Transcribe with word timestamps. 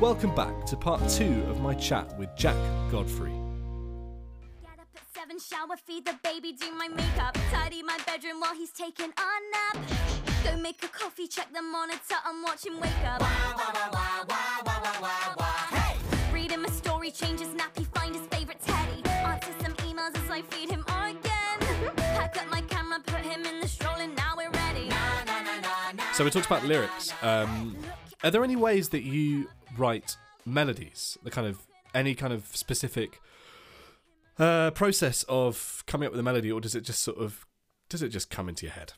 Welcome 0.00 0.34
back 0.34 0.66
to 0.66 0.76
part 0.76 1.08
two 1.08 1.44
of 1.48 1.60
my 1.60 1.72
chat 1.72 2.18
with 2.18 2.28
Jack 2.36 2.56
Godfrey. 2.90 3.30
Get 4.60 4.80
up 4.80 4.88
at 4.96 5.02
seven, 5.14 5.38
shower, 5.38 5.76
feed 5.86 6.04
the 6.04 6.18
baby, 6.24 6.52
do 6.52 6.72
my 6.72 6.88
makeup, 6.88 7.38
tidy 7.52 7.80
my 7.80 7.96
bedroom 8.04 8.40
while 8.40 8.54
he's 8.54 8.72
taking 8.72 9.12
a 9.16 9.76
nap. 9.76 9.86
Go 10.42 10.56
make 10.56 10.82
a 10.82 10.88
coffee, 10.88 11.28
check 11.28 11.46
the 11.54 11.62
monitor, 11.62 12.16
I'm 12.24 12.42
watching 12.42 12.80
Wake 12.80 12.90
Up. 13.04 13.22
Read 16.32 16.50
him 16.50 16.64
a 16.64 16.70
story, 16.72 17.12
change 17.12 17.38
his 17.38 17.50
nappy, 17.50 17.86
find 17.94 18.16
his 18.16 18.26
favorite 18.26 18.60
teddy. 18.62 19.00
Answer 19.08 19.52
some 19.62 19.74
emails 19.86 20.16
as 20.16 20.28
I 20.28 20.42
feed 20.42 20.70
him 20.70 20.84
again. 20.88 21.94
Pack 21.96 22.36
up 22.36 22.50
my 22.50 22.62
camera, 22.62 22.98
put 23.06 23.20
him 23.20 23.46
in 23.46 23.60
the 23.60 23.68
stroller, 23.68 24.02
and 24.02 24.16
now 24.16 24.34
we're 24.36 24.50
ready. 24.50 24.90
So 26.14 26.24
we 26.24 26.30
talked 26.30 26.46
about 26.46 26.64
lyrics. 26.64 27.12
Um, 27.22 27.76
are 28.24 28.30
there 28.30 28.42
any 28.42 28.56
ways 28.56 28.88
that 28.88 29.02
you 29.02 29.48
write 29.76 30.16
melodies? 30.46 31.18
The 31.22 31.30
kind 31.30 31.46
of 31.46 31.58
any 31.94 32.14
kind 32.14 32.32
of 32.32 32.46
specific 32.56 33.20
uh, 34.38 34.70
process 34.72 35.24
of 35.28 35.84
coming 35.86 36.06
up 36.06 36.12
with 36.12 36.20
a 36.20 36.24
melody, 36.24 36.50
or 36.50 36.60
does 36.60 36.74
it 36.74 36.80
just 36.80 37.02
sort 37.02 37.18
of 37.18 37.46
does 37.88 38.02
it 38.02 38.08
just 38.08 38.30
come 38.30 38.48
into 38.48 38.66
your 38.66 38.72
head? 38.72 38.94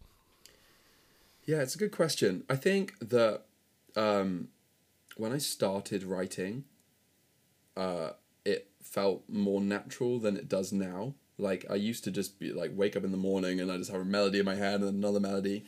Yeah, 1.44 1.58
it's 1.58 1.74
a 1.74 1.78
good 1.78 1.92
question. 1.92 2.44
I 2.48 2.56
think 2.56 2.98
that 3.00 3.42
um, 3.96 4.48
when 5.16 5.32
I 5.32 5.38
started 5.38 6.04
writing, 6.04 6.64
uh, 7.76 8.10
it 8.44 8.70
felt 8.82 9.24
more 9.28 9.60
natural 9.60 10.18
than 10.18 10.36
it 10.36 10.48
does 10.48 10.72
now. 10.72 11.14
Like 11.38 11.66
I 11.68 11.74
used 11.74 12.04
to 12.04 12.10
just 12.10 12.38
be 12.38 12.52
like 12.52 12.70
wake 12.74 12.96
up 12.96 13.04
in 13.04 13.10
the 13.10 13.16
morning 13.16 13.60
and 13.60 13.70
I 13.70 13.76
just 13.76 13.90
have 13.90 14.00
a 14.00 14.04
melody 14.04 14.38
in 14.38 14.44
my 14.44 14.54
head 14.54 14.80
and 14.80 14.88
another 14.88 15.20
melody, 15.20 15.64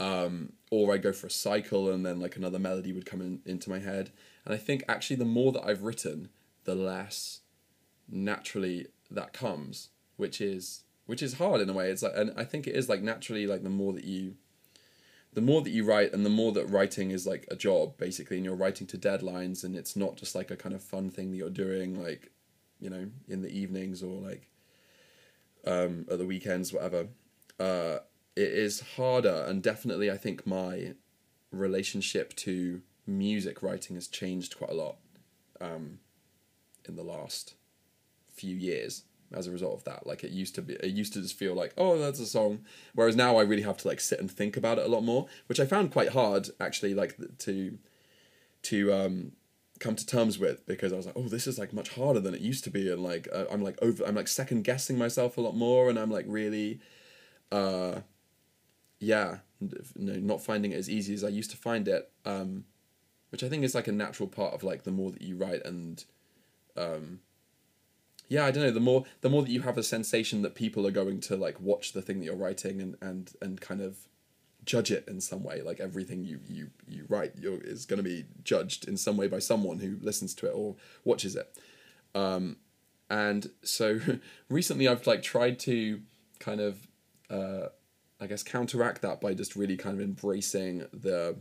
um, 0.00 0.52
or 0.70 0.92
I 0.92 0.98
go 0.98 1.12
for 1.12 1.28
a 1.28 1.30
cycle 1.30 1.90
and 1.90 2.04
then 2.04 2.20
like 2.20 2.36
another 2.36 2.58
melody 2.58 2.92
would 2.92 3.06
come 3.06 3.20
in, 3.20 3.40
into 3.44 3.70
my 3.70 3.78
head. 3.78 4.10
And 4.44 4.54
I 4.54 4.58
think 4.58 4.84
actually 4.88 5.16
the 5.16 5.24
more 5.24 5.52
that 5.52 5.64
I've 5.64 5.82
written, 5.82 6.28
the 6.64 6.74
less 6.74 7.40
naturally 8.08 8.88
that 9.10 9.32
comes, 9.32 9.90
which 10.16 10.40
is 10.40 10.82
which 11.06 11.22
is 11.22 11.34
hard 11.34 11.60
in 11.60 11.68
a 11.68 11.72
way. 11.72 11.90
It's 11.90 12.02
like 12.02 12.14
and 12.16 12.32
I 12.36 12.44
think 12.44 12.66
it 12.66 12.74
is 12.74 12.88
like 12.88 13.02
naturally 13.02 13.46
like 13.46 13.62
the 13.62 13.70
more 13.70 13.92
that 13.92 14.04
you 14.04 14.34
the 15.34 15.40
more 15.40 15.62
that 15.62 15.70
you 15.70 15.84
write 15.84 16.12
and 16.12 16.24
the 16.24 16.30
more 16.30 16.52
that 16.52 16.66
writing 16.66 17.10
is 17.10 17.26
like 17.26 17.46
a 17.50 17.56
job 17.56 17.96
basically 17.98 18.36
and 18.36 18.44
you're 18.44 18.54
writing 18.54 18.86
to 18.86 18.96
deadlines 18.96 19.64
and 19.64 19.76
it's 19.76 19.96
not 19.96 20.16
just 20.16 20.34
like 20.34 20.50
a 20.50 20.56
kind 20.56 20.74
of 20.74 20.82
fun 20.82 21.10
thing 21.10 21.30
that 21.30 21.36
you're 21.36 21.50
doing 21.50 22.00
like 22.00 22.30
you 22.80 22.88
know 22.88 23.08
in 23.28 23.42
the 23.42 23.48
evenings 23.48 24.02
or 24.02 24.20
like 24.20 24.48
um 25.66 26.06
at 26.10 26.18
the 26.18 26.26
weekends 26.26 26.72
whatever 26.72 27.08
uh 27.58 27.98
it 28.36 28.48
is 28.48 28.80
harder 28.96 29.44
and 29.46 29.62
definitely 29.62 30.10
i 30.10 30.16
think 30.16 30.46
my 30.46 30.94
relationship 31.50 32.34
to 32.36 32.82
music 33.06 33.62
writing 33.62 33.96
has 33.96 34.08
changed 34.08 34.56
quite 34.56 34.70
a 34.70 34.74
lot 34.74 34.96
um 35.60 35.98
in 36.88 36.96
the 36.96 37.02
last 37.02 37.54
few 38.32 38.56
years 38.56 39.04
as 39.32 39.46
a 39.46 39.50
result 39.50 39.74
of 39.74 39.84
that. 39.84 40.06
Like 40.06 40.24
it 40.24 40.30
used 40.30 40.54
to 40.56 40.62
be, 40.62 40.74
it 40.74 40.90
used 40.90 41.12
to 41.14 41.22
just 41.22 41.36
feel 41.36 41.54
like, 41.54 41.72
oh, 41.76 41.98
that's 41.98 42.20
a 42.20 42.26
song. 42.26 42.64
Whereas 42.94 43.16
now 43.16 43.36
I 43.36 43.42
really 43.42 43.62
have 43.62 43.78
to 43.78 43.88
like 43.88 44.00
sit 44.00 44.20
and 44.20 44.30
think 44.30 44.56
about 44.56 44.78
it 44.78 44.86
a 44.86 44.88
lot 44.88 45.02
more, 45.02 45.26
which 45.46 45.60
I 45.60 45.66
found 45.66 45.92
quite 45.92 46.10
hard 46.10 46.50
actually, 46.60 46.94
like 46.94 47.16
to, 47.38 47.78
to 48.62 48.92
um, 48.92 49.32
come 49.80 49.96
to 49.96 50.06
terms 50.06 50.38
with 50.38 50.66
because 50.66 50.92
I 50.92 50.96
was 50.96 51.06
like, 51.06 51.16
oh, 51.16 51.28
this 51.28 51.46
is 51.46 51.58
like 51.58 51.72
much 51.72 51.90
harder 51.90 52.20
than 52.20 52.34
it 52.34 52.40
used 52.40 52.64
to 52.64 52.70
be, 52.70 52.90
and 52.90 53.02
like 53.02 53.28
uh, 53.32 53.44
I'm 53.50 53.62
like 53.62 53.78
over, 53.82 54.04
I'm 54.04 54.14
like 54.14 54.28
second 54.28 54.64
guessing 54.64 54.98
myself 54.98 55.36
a 55.36 55.40
lot 55.40 55.56
more, 55.56 55.90
and 55.90 55.98
I'm 55.98 56.10
like 56.10 56.26
really, 56.28 56.80
uh, 57.52 58.00
yeah, 58.98 59.38
no, 59.96 60.14
not 60.16 60.42
finding 60.42 60.72
it 60.72 60.76
as 60.76 60.90
easy 60.90 61.14
as 61.14 61.24
I 61.24 61.28
used 61.28 61.50
to 61.50 61.56
find 61.56 61.88
it. 61.88 62.10
Um, 62.24 62.64
which 63.30 63.42
I 63.42 63.48
think 63.48 63.64
is 63.64 63.74
like 63.74 63.88
a 63.88 63.92
natural 63.92 64.28
part 64.28 64.54
of 64.54 64.62
like 64.62 64.84
the 64.84 64.92
more 64.92 65.10
that 65.10 65.22
you 65.22 65.36
write 65.36 65.66
and 65.66 66.04
um, 66.76 67.18
yeah, 68.28 68.46
I 68.46 68.50
don't 68.50 68.62
know. 68.62 68.70
The 68.70 68.80
more 68.80 69.04
the 69.20 69.28
more 69.28 69.42
that 69.42 69.50
you 69.50 69.62
have 69.62 69.76
a 69.76 69.82
sensation 69.82 70.42
that 70.42 70.54
people 70.54 70.86
are 70.86 70.90
going 70.92 71.20
to 71.22 71.36
like 71.36 71.60
watch 71.60 71.92
the 71.92 72.02
thing 72.02 72.20
that 72.20 72.24
you're 72.24 72.36
writing 72.36 72.80
and 72.80 72.96
and 73.00 73.32
and 73.42 73.60
kind 73.60 73.80
of 73.80 73.98
judge 74.64 74.90
it 74.90 75.04
in 75.06 75.20
some 75.20 75.42
way. 75.42 75.62
Like 75.62 75.80
everything 75.80 76.24
you 76.24 76.40
you 76.48 76.70
you 76.88 77.06
write 77.08 77.32
you're, 77.38 77.60
is 77.60 77.84
going 77.84 77.98
to 77.98 78.02
be 78.02 78.24
judged 78.42 78.88
in 78.88 78.96
some 78.96 79.16
way 79.16 79.26
by 79.26 79.40
someone 79.40 79.78
who 79.78 79.98
listens 80.00 80.34
to 80.36 80.46
it 80.46 80.52
or 80.54 80.76
watches 81.04 81.36
it. 81.36 81.56
Um, 82.14 82.56
and 83.10 83.50
so 83.62 84.00
recently 84.48 84.88
I've 84.88 85.06
like 85.06 85.22
tried 85.22 85.58
to 85.60 86.00
kind 86.38 86.60
of 86.60 86.86
uh, 87.28 87.68
I 88.24 88.26
guess 88.26 88.42
counteract 88.42 89.02
that 89.02 89.20
by 89.20 89.34
just 89.34 89.54
really 89.54 89.76
kind 89.76 89.94
of 89.94 90.02
embracing 90.02 90.86
the 90.92 91.36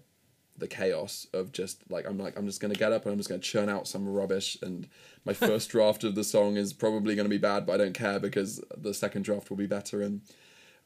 the 0.56 0.68
chaos 0.68 1.26
of 1.34 1.52
just 1.52 1.90
like 1.90 2.06
I'm 2.06 2.18
like 2.18 2.38
I'm 2.38 2.46
just 2.46 2.60
gonna 2.62 2.76
get 2.76 2.92
up 2.92 3.06
and 3.06 3.12
I'm 3.14 3.18
just 3.18 3.30
gonna 3.30 3.42
churn 3.42 3.70
out 3.70 3.88
some 3.88 4.08
rubbish 4.08 4.58
and 4.62 4.88
my 5.26 5.34
first 5.48 5.70
draft 5.70 6.04
of 6.04 6.14
the 6.14 6.24
song 6.24 6.58
is 6.58 6.74
probably 6.74 7.16
gonna 7.16 7.30
be 7.30 7.38
bad 7.38 7.66
but 7.66 7.74
I 7.74 7.78
don't 7.78 7.94
care 7.94 8.20
because 8.20 8.62
the 8.78 8.94
second 8.94 9.24
draft 9.24 9.50
will 9.50 9.58
be 9.58 9.66
better 9.66 10.02
and 10.02 10.22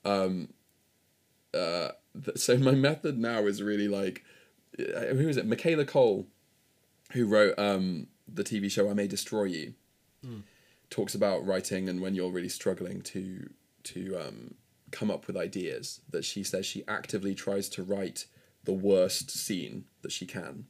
um 0.06 0.50
uh 1.54 1.90
th- 2.24 2.38
so 2.38 2.58
my 2.58 2.72
method 2.72 3.18
now 3.18 3.48
is 3.48 3.62
really 3.64 3.88
like 3.88 4.24
uh, 4.80 5.08
who 5.16 5.28
is 5.28 5.38
it? 5.38 5.48
Michaela 5.48 5.84
Coel 5.86 6.28
who 7.14 7.26
wrote 7.26 7.58
um 7.58 8.08
the 8.32 8.44
TV 8.44 8.70
show 8.70 8.90
I 8.90 8.94
May 8.94 9.08
Destroy 9.08 9.46
You. 9.46 9.74
Talks 10.90 11.16
about 11.16 11.46
writing 11.46 11.90
and 11.90 12.02
when 12.02 12.14
you're 12.14 12.32
really 12.32 12.50
struggling 12.50 13.02
to 13.02 13.50
to 13.84 14.18
um 14.18 14.54
come 14.92 15.12
up 15.12 15.28
with 15.28 15.38
ideas 15.38 16.02
that 16.10 16.26
she 16.26 16.44
says 16.44 16.66
she 16.66 16.84
actively 16.88 17.36
tries 17.36 17.70
to 17.70 17.84
write 17.84 18.26
the 18.64 18.74
worst 18.74 19.32
scene 19.32 19.86
that 20.02 20.12
she 20.12 20.26
can 20.26 20.66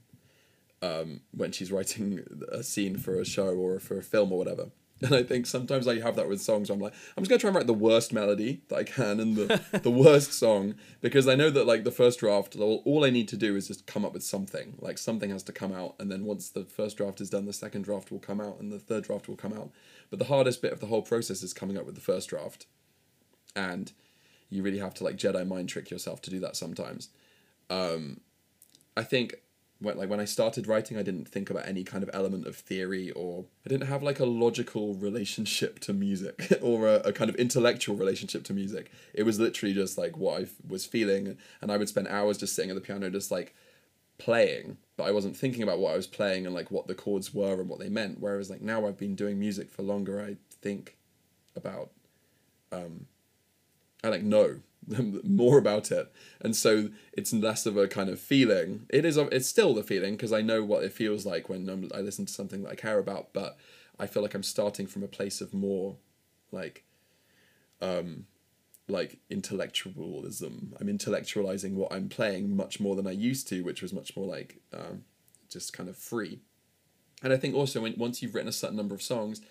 um, 0.82 1.22
when 1.32 1.52
she's 1.52 1.72
writing 1.72 2.24
a 2.52 2.64
scene 2.64 2.98
for 2.98 3.20
a 3.20 3.26
show 3.26 3.50
or 3.50 3.80
for 3.80 3.98
a 3.98 4.04
film 4.04 4.32
or 4.32 4.38
whatever. 4.38 4.70
And 5.00 5.14
I 5.14 5.22
think 5.22 5.46
sometimes 5.46 5.88
I 5.88 6.00
have 6.00 6.16
that 6.16 6.28
with 6.28 6.42
songs. 6.42 6.70
Where 6.70 6.76
I'm 6.76 6.82
like, 6.82 6.94
I'm 7.16 7.24
just 7.24 7.30
gonna 7.30 7.40
try 7.40 7.50
and 7.50 7.56
write 7.56 7.68
the 7.68 7.74
worst 7.74 8.12
melody 8.12 8.62
that 8.70 8.78
I 8.78 8.84
can 8.84 9.20
and 9.20 9.36
the 9.36 9.62
the 9.84 9.92
worst 9.92 10.34
song 10.34 10.74
because 11.02 11.28
I 11.28 11.36
know 11.36 11.52
that 11.52 11.68
like 11.68 11.84
the 11.84 11.92
first 11.92 12.20
draft, 12.20 12.56
all, 12.56 12.82
all 12.84 13.06
I 13.06 13.12
need 13.12 13.28
to 13.28 13.38
do 13.38 13.56
is 13.56 13.68
just 13.68 13.86
come 13.86 14.04
up 14.04 14.14
with 14.14 14.24
something. 14.24 14.76
Like 14.80 14.98
something 14.98 15.30
has 15.30 15.44
to 15.44 15.52
come 15.52 15.72
out, 15.72 15.94
and 16.00 16.12
then 16.12 16.26
once 16.26 16.50
the 16.50 16.64
first 16.64 16.98
draft 16.98 17.22
is 17.22 17.30
done, 17.30 17.46
the 17.46 17.54
second 17.54 17.84
draft 17.84 18.12
will 18.12 18.18
come 18.18 18.42
out, 18.42 18.60
and 18.60 18.72
the 18.72 18.80
third 18.80 19.04
draft 19.04 19.28
will 19.28 19.36
come 19.36 19.54
out. 19.54 19.70
But 20.10 20.18
the 20.18 20.26
hardest 20.26 20.64
bit 20.64 20.74
of 20.74 20.80
the 20.80 20.88
whole 20.88 21.04
process 21.04 21.44
is 21.44 21.54
coming 21.54 21.78
up 21.78 21.86
with 21.86 21.94
the 21.94 22.02
first 22.02 22.30
draft, 22.30 22.66
and 23.56 23.92
you 24.50 24.64
really 24.64 24.80
have 24.80 24.94
to 24.96 25.04
like 25.04 25.18
Jedi 25.18 25.48
mind 25.48 25.70
trick 25.70 25.90
yourself 25.90 26.22
to 26.24 26.30
do 26.30 26.40
that 26.40 26.56
sometimes. 26.56 27.10
Um, 27.70 28.22
I 28.96 29.04
think 29.04 29.36
when 29.80 29.98
like 29.98 30.10
when 30.10 30.20
I 30.20 30.26
started 30.26 30.68
writing, 30.68 30.98
I 30.98 31.04
didn't 31.04 31.28
think 31.28 31.50
about 31.50 31.68
any 31.68 31.84
kind 31.84 32.04
of 32.04 32.10
element 32.14 32.48
of 32.48 32.56
theory 32.56 33.12
or 33.12 33.46
I 33.66 33.70
didn't 33.70 33.88
have 33.88 34.02
like 34.02 34.20
a 34.20 34.26
logical 34.26 34.96
relationship 34.96 35.80
to 35.82 35.94
music 35.94 36.52
or 36.62 36.88
a, 36.88 36.96
a 37.06 37.14
kind 37.14 37.30
of 37.30 37.36
intellectual 37.36 37.96
relationship 37.96 38.44
to 38.46 38.54
music. 38.54 38.92
It 39.14 39.24
was 39.24 39.40
literally 39.40 39.74
just 39.74 39.98
like 39.98 40.18
what 40.18 40.40
I 40.40 40.42
f- 40.44 40.56
was 40.68 40.86
feeling, 40.86 41.38
and 41.62 41.72
I 41.72 41.78
would 41.78 41.90
spend 41.90 42.08
hours 42.08 42.38
just 42.38 42.56
sitting 42.56 42.72
at 42.72 42.76
the 42.76 42.82
piano, 42.82 43.10
just 43.10 43.32
like 43.32 43.54
playing, 44.18 44.78
but 44.96 45.04
I 45.04 45.12
wasn't 45.12 45.38
thinking 45.38 45.62
about 45.62 45.80
what 45.80 45.94
I 45.94 45.98
was 45.98 46.08
playing 46.08 46.46
and 46.46 46.56
like 46.56 46.72
what 46.72 46.88
the 46.88 46.96
chords 46.96 47.34
were 47.34 47.60
and 47.60 47.70
what 47.70 47.80
they 47.80 47.90
meant. 47.90 48.20
Whereas 48.20 48.50
like 48.50 48.62
now 48.62 48.88
I've 48.88 48.98
been 48.98 49.16
doing 49.16 49.40
music 49.40 49.70
for 49.70 49.84
longer, 49.84 50.22
I 50.22 50.38
think 50.62 50.98
about 51.56 51.92
um, 52.72 53.06
I 54.04 54.10
like 54.10 54.24
know 54.24 54.60
more 55.24 55.58
about 55.58 55.92
it, 55.92 56.12
and 56.42 56.56
so 56.56 56.90
it's 57.14 57.34
less 57.34 57.66
of 57.66 57.78
a 57.78 57.88
kind 57.88 58.10
of 58.10 58.20
feeling. 58.20 58.86
It 58.90 59.06
is. 59.06 59.18
It's 59.18 59.48
still 59.48 59.74
the 59.74 59.84
feeling 59.84 60.16
because 60.16 60.34
I 60.34 60.42
know 60.42 60.64
what 60.64 60.84
it 60.84 60.94
feels 60.94 61.26
like 61.26 61.50
when 61.50 61.70
um, 61.70 61.90
I 61.94 62.00
listen 62.00 62.26
to 62.26 62.34
something 62.34 62.64
that 62.64 62.72
I 62.72 62.76
care 62.76 63.00
about. 63.00 63.34
But 63.34 63.58
I 64.00 64.08
feel 64.08 64.22
like 64.22 64.34
I'm 64.34 64.44
starting 64.44 64.88
from 64.88 65.04
a 65.04 65.08
place 65.08 65.42
of 65.42 65.54
more, 65.54 65.98
like, 66.52 66.86
um, 67.82 68.26
like 68.88 69.20
intellectualism. 69.30 70.76
I'm 70.80 70.88
intellectualizing 70.88 71.74
what 71.74 71.92
I'm 71.92 72.10
playing 72.10 72.56
much 72.56 72.80
more 72.80 72.96
than 72.96 73.08
I 73.08 73.12
used 73.12 73.48
to, 73.50 73.64
which 73.64 73.82
was 73.82 73.94
much 73.94 74.16
more 74.16 74.26
like 74.26 74.62
um, 74.74 75.04
just 75.50 75.74
kind 75.74 75.90
of 75.90 75.98
free. 75.98 76.40
And 77.24 77.34
I 77.34 77.38
think 77.38 77.56
also 77.56 77.82
when 77.82 77.96
once 77.98 78.22
you've 78.22 78.36
written 78.36 78.50
a 78.50 78.54
certain 78.54 78.78
number 78.78 78.96
of 78.96 79.02
songs, 79.02 79.42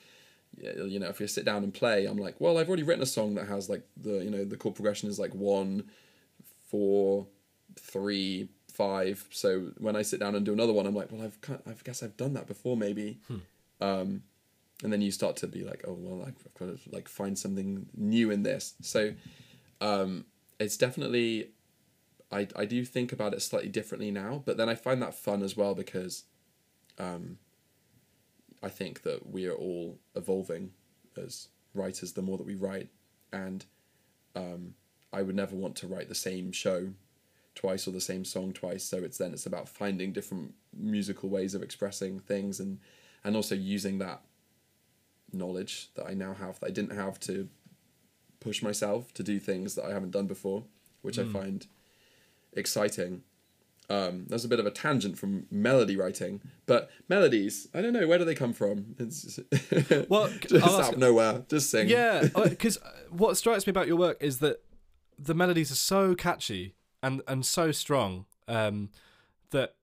you 0.58 0.98
know, 0.98 1.08
if 1.08 1.20
you 1.20 1.26
sit 1.26 1.44
down 1.44 1.62
and 1.64 1.72
play, 1.72 2.06
I'm 2.06 2.16
like, 2.16 2.40
well, 2.40 2.58
I've 2.58 2.69
already 2.69 2.82
written 2.82 3.02
a 3.02 3.06
song 3.06 3.34
that 3.34 3.46
has 3.48 3.69
like 3.69 3.87
the 3.96 4.25
you 4.25 4.31
know 4.31 4.44
the 4.44 4.56
chord 4.56 4.75
progression 4.75 5.08
is 5.08 5.19
like 5.19 5.34
one, 5.34 5.84
four, 6.69 7.26
three, 7.78 8.48
five. 8.72 9.25
So 9.31 9.72
when 9.78 9.96
I 9.96 10.02
sit 10.02 10.20
down 10.20 10.34
and 10.34 10.44
do 10.44 10.52
another 10.52 10.72
one, 10.72 10.87
I'm 10.87 10.94
like, 10.94 11.12
well, 11.12 11.22
I've 11.22 11.40
kind 11.40 11.60
I 11.66 11.72
guess 11.84 12.02
I've 12.02 12.16
done 12.16 12.34
that 12.34 12.46
before, 12.46 12.76
maybe. 12.76 13.19
Um, 13.81 14.22
and 14.82 14.93
then 14.93 15.00
you 15.00 15.10
start 15.10 15.37
to 15.37 15.46
be 15.46 15.64
like, 15.64 15.84
oh 15.87 15.96
well, 15.98 16.22
I've 16.26 16.37
I've 16.46 16.54
got 16.54 16.66
to 16.66 16.90
like 16.90 17.08
find 17.08 17.38
something 17.38 17.87
new 17.94 18.31
in 18.31 18.42
this. 18.42 18.75
So, 18.82 19.14
um, 19.81 20.26
it's 20.58 20.76
definitely, 20.76 21.50
I 22.32 22.49
I 22.56 22.64
do 22.64 22.84
think 22.84 23.12
about 23.12 23.34
it 23.34 23.42
slightly 23.42 23.69
differently 23.70 24.10
now, 24.10 24.42
but 24.44 24.56
then 24.56 24.69
I 24.69 24.75
find 24.75 25.00
that 25.02 25.14
fun 25.14 25.42
as 25.42 25.56
well 25.56 25.75
because, 25.75 26.25
um, 26.99 27.38
I 28.62 28.69
think 28.69 29.03
that 29.03 29.31
we 29.31 29.47
are 29.47 29.55
all 29.55 29.99
evolving 30.14 30.70
as 31.17 31.49
writers 31.75 32.12
the 32.12 32.23
more 32.23 32.38
that 32.38 32.47
we 32.47 32.55
write, 32.55 32.88
and 33.32 33.64
um, 34.35 34.75
I 35.12 35.23
would 35.23 35.37
never 35.37 35.56
want 35.56 35.76
to 35.76 35.87
write 35.87 36.08
the 36.08 36.14
same 36.14 36.53
show 36.53 36.91
twice 37.55 37.88
or 37.88 37.91
the 37.91 38.00
same 38.00 38.25
song 38.25 38.53
twice. 38.53 38.85
So 38.85 38.99
it's 38.99 39.19
then 39.19 39.32
it's 39.32 39.47
about 39.47 39.69
finding 39.69 40.12
different 40.12 40.55
musical 40.76 41.29
ways 41.29 41.55
of 41.55 41.62
expressing 41.62 42.20
things 42.20 42.61
and 42.61 42.79
and 43.25 43.35
also 43.35 43.55
using 43.55 43.99
that 43.99 44.20
knowledge 45.32 45.88
that 45.94 46.06
I 46.06 46.14
now 46.14 46.35
have 46.35 46.61
that 46.61 46.67
I 46.67 46.70
didn't 46.70 46.97
have 46.97 47.19
to 47.20 47.49
push 48.41 48.62
myself 48.62 49.12
to 49.14 49.23
do 49.23 49.41
things 49.41 49.75
that 49.75 49.85
I 49.85 49.93
haven't 49.93 50.12
done 50.12 50.26
before, 50.26 50.64
which 51.02 51.19
I 51.19 51.25
find 51.25 51.67
exciting. 52.52 53.23
Um, 53.88 54.27
there's 54.29 54.44
a 54.44 54.49
bit 54.49 54.59
of 54.59 54.67
a 54.67 54.71
tangent 54.71 55.17
from 55.19 55.47
melody 55.50 55.97
writing, 55.97 56.41
but 56.67 56.91
melodies, 57.09 57.69
I 57.73 57.83
don't 57.83 57.93
know, 57.93 58.06
where 58.06 58.19
do 58.19 58.25
they 58.25 58.35
come 58.35 58.53
from? 58.53 58.97
It's 58.99 59.38
Well, 60.09 60.29
just 60.41 60.67
out 60.67 60.94
of 60.94 60.99
nowhere, 60.99 61.44
just 61.49 61.71
sing. 61.71 61.88
Yeah, 61.88 62.27
because 62.44 62.79
what 63.11 63.37
strikes 63.37 63.67
me 63.67 63.71
about 63.71 63.87
your 63.87 63.97
work 63.97 64.17
is 64.21 64.38
that 64.38 64.62
the 65.19 65.35
melodies 65.35 65.71
are 65.71 65.77
so 65.77 66.15
catchy 66.15 66.75
and 67.03 67.23
and 67.29 67.47
so 67.47 67.73
strong 67.73 68.27
um, 68.49 68.91
that 69.50 69.77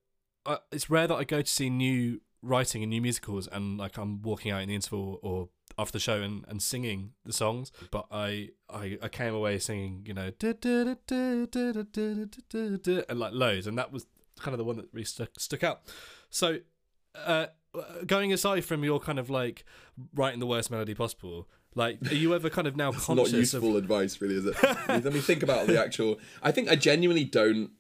uh, 0.45 0.57
it's 0.71 0.89
rare 0.89 1.07
that 1.07 1.15
I 1.15 1.23
go 1.23 1.41
to 1.41 1.47
see 1.49 1.69
new 1.69 2.21
writing 2.41 2.83
and 2.83 2.89
new 2.89 3.01
musicals 3.01 3.47
and 3.47 3.77
like 3.77 3.97
I'm 3.97 4.21
walking 4.21 4.51
out 4.51 4.61
in 4.61 4.67
the 4.69 4.75
interval 4.75 5.19
or 5.23 5.47
after 5.77 5.93
the 5.93 5.99
show 5.99 6.21
and, 6.21 6.45
and 6.47 6.61
singing 6.61 7.11
the 7.25 7.33
songs. 7.33 7.71
But 7.91 8.05
I, 8.11 8.49
I 8.69 8.97
I 9.01 9.07
came 9.09 9.33
away 9.33 9.59
singing, 9.59 10.03
you 10.05 10.13
know, 10.13 10.31
and 13.09 13.19
like 13.19 13.33
loads, 13.33 13.67
and 13.67 13.77
that 13.77 13.91
was 13.91 14.05
kind 14.39 14.53
of 14.53 14.57
the 14.57 14.63
one 14.63 14.77
that 14.77 14.87
really 14.93 15.05
stuck, 15.05 15.29
stuck 15.37 15.63
out. 15.63 15.81
So, 16.29 16.59
uh, 17.15 17.47
going 18.05 18.33
aside 18.33 18.65
from 18.65 18.83
your 18.83 18.99
kind 18.99 19.19
of 19.19 19.29
like 19.29 19.65
writing 20.13 20.39
the 20.39 20.47
worst 20.47 20.71
melody 20.71 20.93
possible, 20.93 21.47
like, 21.75 21.99
are 22.11 22.15
you 22.15 22.35
ever 22.35 22.49
kind 22.49 22.67
of 22.67 22.75
now 22.75 22.91
conscious? 22.91 23.31
Not 23.31 23.39
useful 23.39 23.71
of... 23.71 23.83
advice, 23.83 24.21
really, 24.21 24.35
is 24.35 24.45
it? 24.45 24.55
Let 24.87 25.13
me 25.13 25.19
think 25.19 25.43
about 25.43 25.67
the 25.67 25.79
actual. 25.79 26.19
I 26.41 26.51
think 26.51 26.69
I 26.69 26.75
genuinely 26.75 27.23
don't 27.23 27.71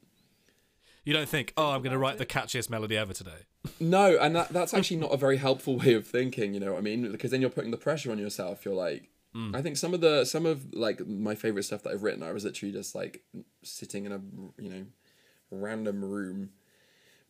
you 1.03 1.13
don't 1.13 1.27
think, 1.27 1.53
oh, 1.57 1.71
I'm 1.71 1.81
going 1.81 1.91
to 1.91 1.97
write 1.97 2.17
the 2.17 2.25
catchiest 2.25 2.69
melody 2.69 2.97
ever 2.97 3.13
today. 3.13 3.45
No, 3.79 4.17
and 4.19 4.35
that, 4.35 4.49
that's 4.49 4.73
actually 4.73 4.97
not 4.97 5.13
a 5.13 5.17
very 5.17 5.37
helpful 5.37 5.77
way 5.77 5.93
of 5.93 6.07
thinking. 6.07 6.53
You 6.53 6.59
know 6.61 6.71
what 6.73 6.79
I 6.79 6.81
mean? 6.81 7.11
Because 7.11 7.31
then 7.31 7.41
you're 7.41 7.49
putting 7.49 7.71
the 7.71 7.77
pressure 7.77 8.11
on 8.11 8.19
yourself. 8.19 8.63
You're 8.65 8.73
like, 8.73 9.09
I 9.55 9.63
think 9.63 9.77
some 9.77 9.95
of 9.95 10.01
the 10.01 10.25
some 10.25 10.45
of 10.45 10.75
like 10.75 11.07
my 11.07 11.33
favorite 11.33 11.63
stuff 11.63 11.81
that 11.83 11.89
I've 11.91 12.03
written, 12.03 12.21
I 12.21 12.31
was 12.31 12.45
literally 12.45 12.71
just 12.71 12.93
like 12.93 13.23
sitting 13.63 14.05
in 14.05 14.11
a 14.11 14.21
you 14.61 14.69
know 14.69 14.85
random 15.49 16.05
room 16.05 16.51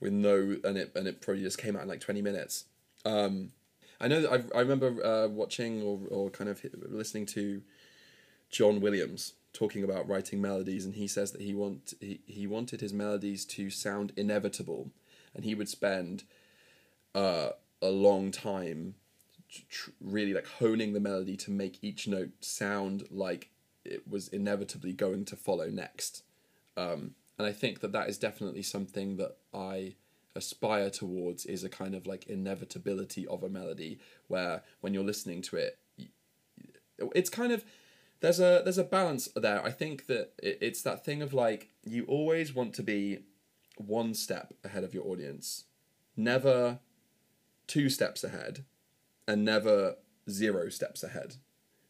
with 0.01 0.11
no, 0.11 0.57
and 0.65 0.77
it 0.77 0.91
and 0.95 1.07
it 1.07 1.21
probably 1.21 1.43
just 1.43 1.57
came 1.57 1.77
out 1.77 1.83
in 1.83 1.87
like 1.87 2.01
twenty 2.01 2.21
minutes. 2.21 2.65
Um, 3.05 3.53
I 4.01 4.09
know 4.09 4.21
that 4.21 4.31
I 4.33 4.57
I 4.57 4.59
remember 4.59 5.01
uh, 5.05 5.29
watching 5.29 5.81
or 5.81 6.01
or 6.09 6.29
kind 6.29 6.49
of 6.49 6.61
listening 6.89 7.25
to 7.27 7.61
John 8.53 8.81
Williams 8.81 9.33
talking 9.51 9.83
about 9.83 10.07
writing 10.07 10.39
melodies, 10.39 10.85
and 10.85 10.93
he 10.93 11.07
says 11.07 11.31
that 11.31 11.41
he 11.41 11.55
want 11.55 11.95
he, 11.99 12.21
he 12.25 12.45
wanted 12.45 12.81
his 12.81 12.93
melodies 12.93 13.45
to 13.45 13.71
sound 13.71 14.13
inevitable, 14.15 14.91
and 15.33 15.43
he 15.43 15.55
would 15.55 15.67
spend 15.67 16.23
uh, 17.15 17.49
a 17.81 17.89
long 17.89 18.29
time 18.29 18.93
tr- 19.69 19.89
really 19.99 20.35
like 20.35 20.45
honing 20.45 20.93
the 20.93 20.99
melody 20.99 21.35
to 21.37 21.51
make 21.51 21.79
each 21.81 22.07
note 22.07 22.29
sound 22.41 23.07
like 23.09 23.49
it 23.83 24.07
was 24.07 24.27
inevitably 24.27 24.93
going 24.93 25.25
to 25.25 25.35
follow 25.35 25.69
next. 25.69 26.23
Um, 26.77 27.15
and 27.39 27.47
I 27.47 27.51
think 27.51 27.79
that 27.79 27.91
that 27.91 28.07
is 28.07 28.19
definitely 28.19 28.61
something 28.61 29.17
that 29.17 29.35
I 29.51 29.95
aspire 30.35 30.91
towards 30.91 31.45
is 31.47 31.63
a 31.63 31.69
kind 31.69 31.95
of 31.95 32.05
like 32.05 32.27
inevitability 32.27 33.25
of 33.25 33.41
a 33.43 33.49
melody 33.49 33.99
where 34.27 34.61
when 34.81 34.93
you're 34.93 35.03
listening 35.03 35.41
to 35.43 35.57
it 35.57 35.77
it's 37.15 37.29
kind 37.29 37.51
of 37.51 37.63
there's 38.23 38.39
a 38.39 38.61
there's 38.63 38.77
a 38.77 38.85
balance 38.85 39.27
there. 39.35 39.61
I 39.63 39.69
think 39.69 40.07
that 40.07 40.31
it, 40.41 40.57
it's 40.61 40.81
that 40.83 41.03
thing 41.03 41.21
of 41.21 41.33
like 41.33 41.71
you 41.83 42.05
always 42.05 42.55
want 42.55 42.73
to 42.75 42.81
be 42.81 43.19
one 43.75 44.13
step 44.13 44.53
ahead 44.63 44.85
of 44.85 44.93
your 44.93 45.05
audience, 45.05 45.65
never 46.15 46.79
two 47.67 47.89
steps 47.89 48.23
ahead, 48.23 48.63
and 49.27 49.43
never 49.43 49.97
zero 50.29 50.69
steps 50.69 51.03
ahead. 51.03 51.35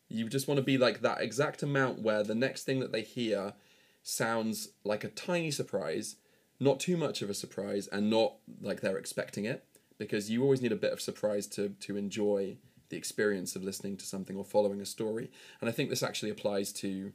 You 0.10 0.28
just 0.28 0.48
want 0.48 0.58
to 0.58 0.64
be 0.64 0.76
like 0.76 1.02
that 1.02 1.22
exact 1.22 1.62
amount 1.62 2.02
where 2.02 2.24
the 2.24 2.34
next 2.34 2.64
thing 2.64 2.80
that 2.80 2.92
they 2.92 3.04
hear 3.04 3.54
sounds 4.02 4.70
like 4.84 5.04
a 5.04 5.10
tiny 5.10 5.52
surprise, 5.52 6.16
not 6.60 6.80
too 6.80 6.98
much 6.98 7.22
of 7.22 7.30
a 7.30 7.36
surprise, 7.36 7.86
and 7.86 8.10
not 8.10 8.38
like 8.60 8.82
they're 8.82 8.98
expecting 8.98 9.46
it. 9.46 9.64
Because 10.00 10.32
you 10.32 10.42
always 10.42 10.64
need 10.64 10.72
a 10.72 10.78
bit 10.78 10.94
of 10.94 11.00
surprise 11.00 11.46
to 11.50 11.70
to 11.82 11.96
enjoy 11.96 12.58
the 12.90 12.98
experience 12.98 13.56
of 13.56 13.64
listening 13.64 13.98
to 13.98 14.06
something 14.06 14.36
or 14.36 14.44
following 14.44 14.82
a 14.82 14.86
story. 14.86 15.32
And 15.60 15.70
I 15.70 15.74
think 15.74 15.90
this 15.90 16.04
actually 16.04 16.32
applies 16.32 16.72
to 16.74 17.12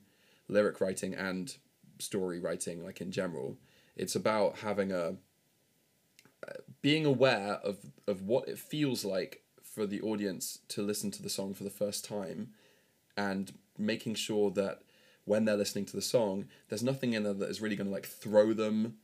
lyric 0.49 0.81
writing 0.81 1.15
and 1.15 1.57
story 1.99 2.41
writing, 2.41 2.85
like 2.85 3.01
in 3.01 3.11
general. 3.11 3.57
It's 3.97 4.17
about 4.17 4.59
having 4.59 4.93
a 4.93 5.17
uh, 6.47 6.53
being 6.83 7.05
aware 7.05 7.55
of 7.65 7.79
of 8.07 8.23
what 8.23 8.49
it 8.49 8.59
feels 8.59 9.05
like 9.05 9.43
for 9.63 9.87
the 9.87 10.01
audience 10.01 10.61
to 10.69 10.83
listen 10.83 11.11
to 11.11 11.23
the 11.23 11.29
song 11.29 11.53
for 11.53 11.65
the 11.65 11.71
first 11.71 12.05
time 12.05 12.51
and 13.17 13.55
making 13.77 14.15
sure 14.15 14.51
that 14.51 14.83
when 15.25 15.45
they're 15.45 15.57
listening 15.57 15.85
to 15.85 15.97
the 15.97 16.03
song 16.03 16.47
there's 16.69 16.83
nothing 16.83 17.13
in 17.13 17.25
there 17.25 17.35
that 17.35 17.51
is 17.51 17.61
really 17.61 17.75
going 17.77 17.89
to 17.89 17.93
like 17.93 18.07
throw 18.07 18.53
them 18.53 18.97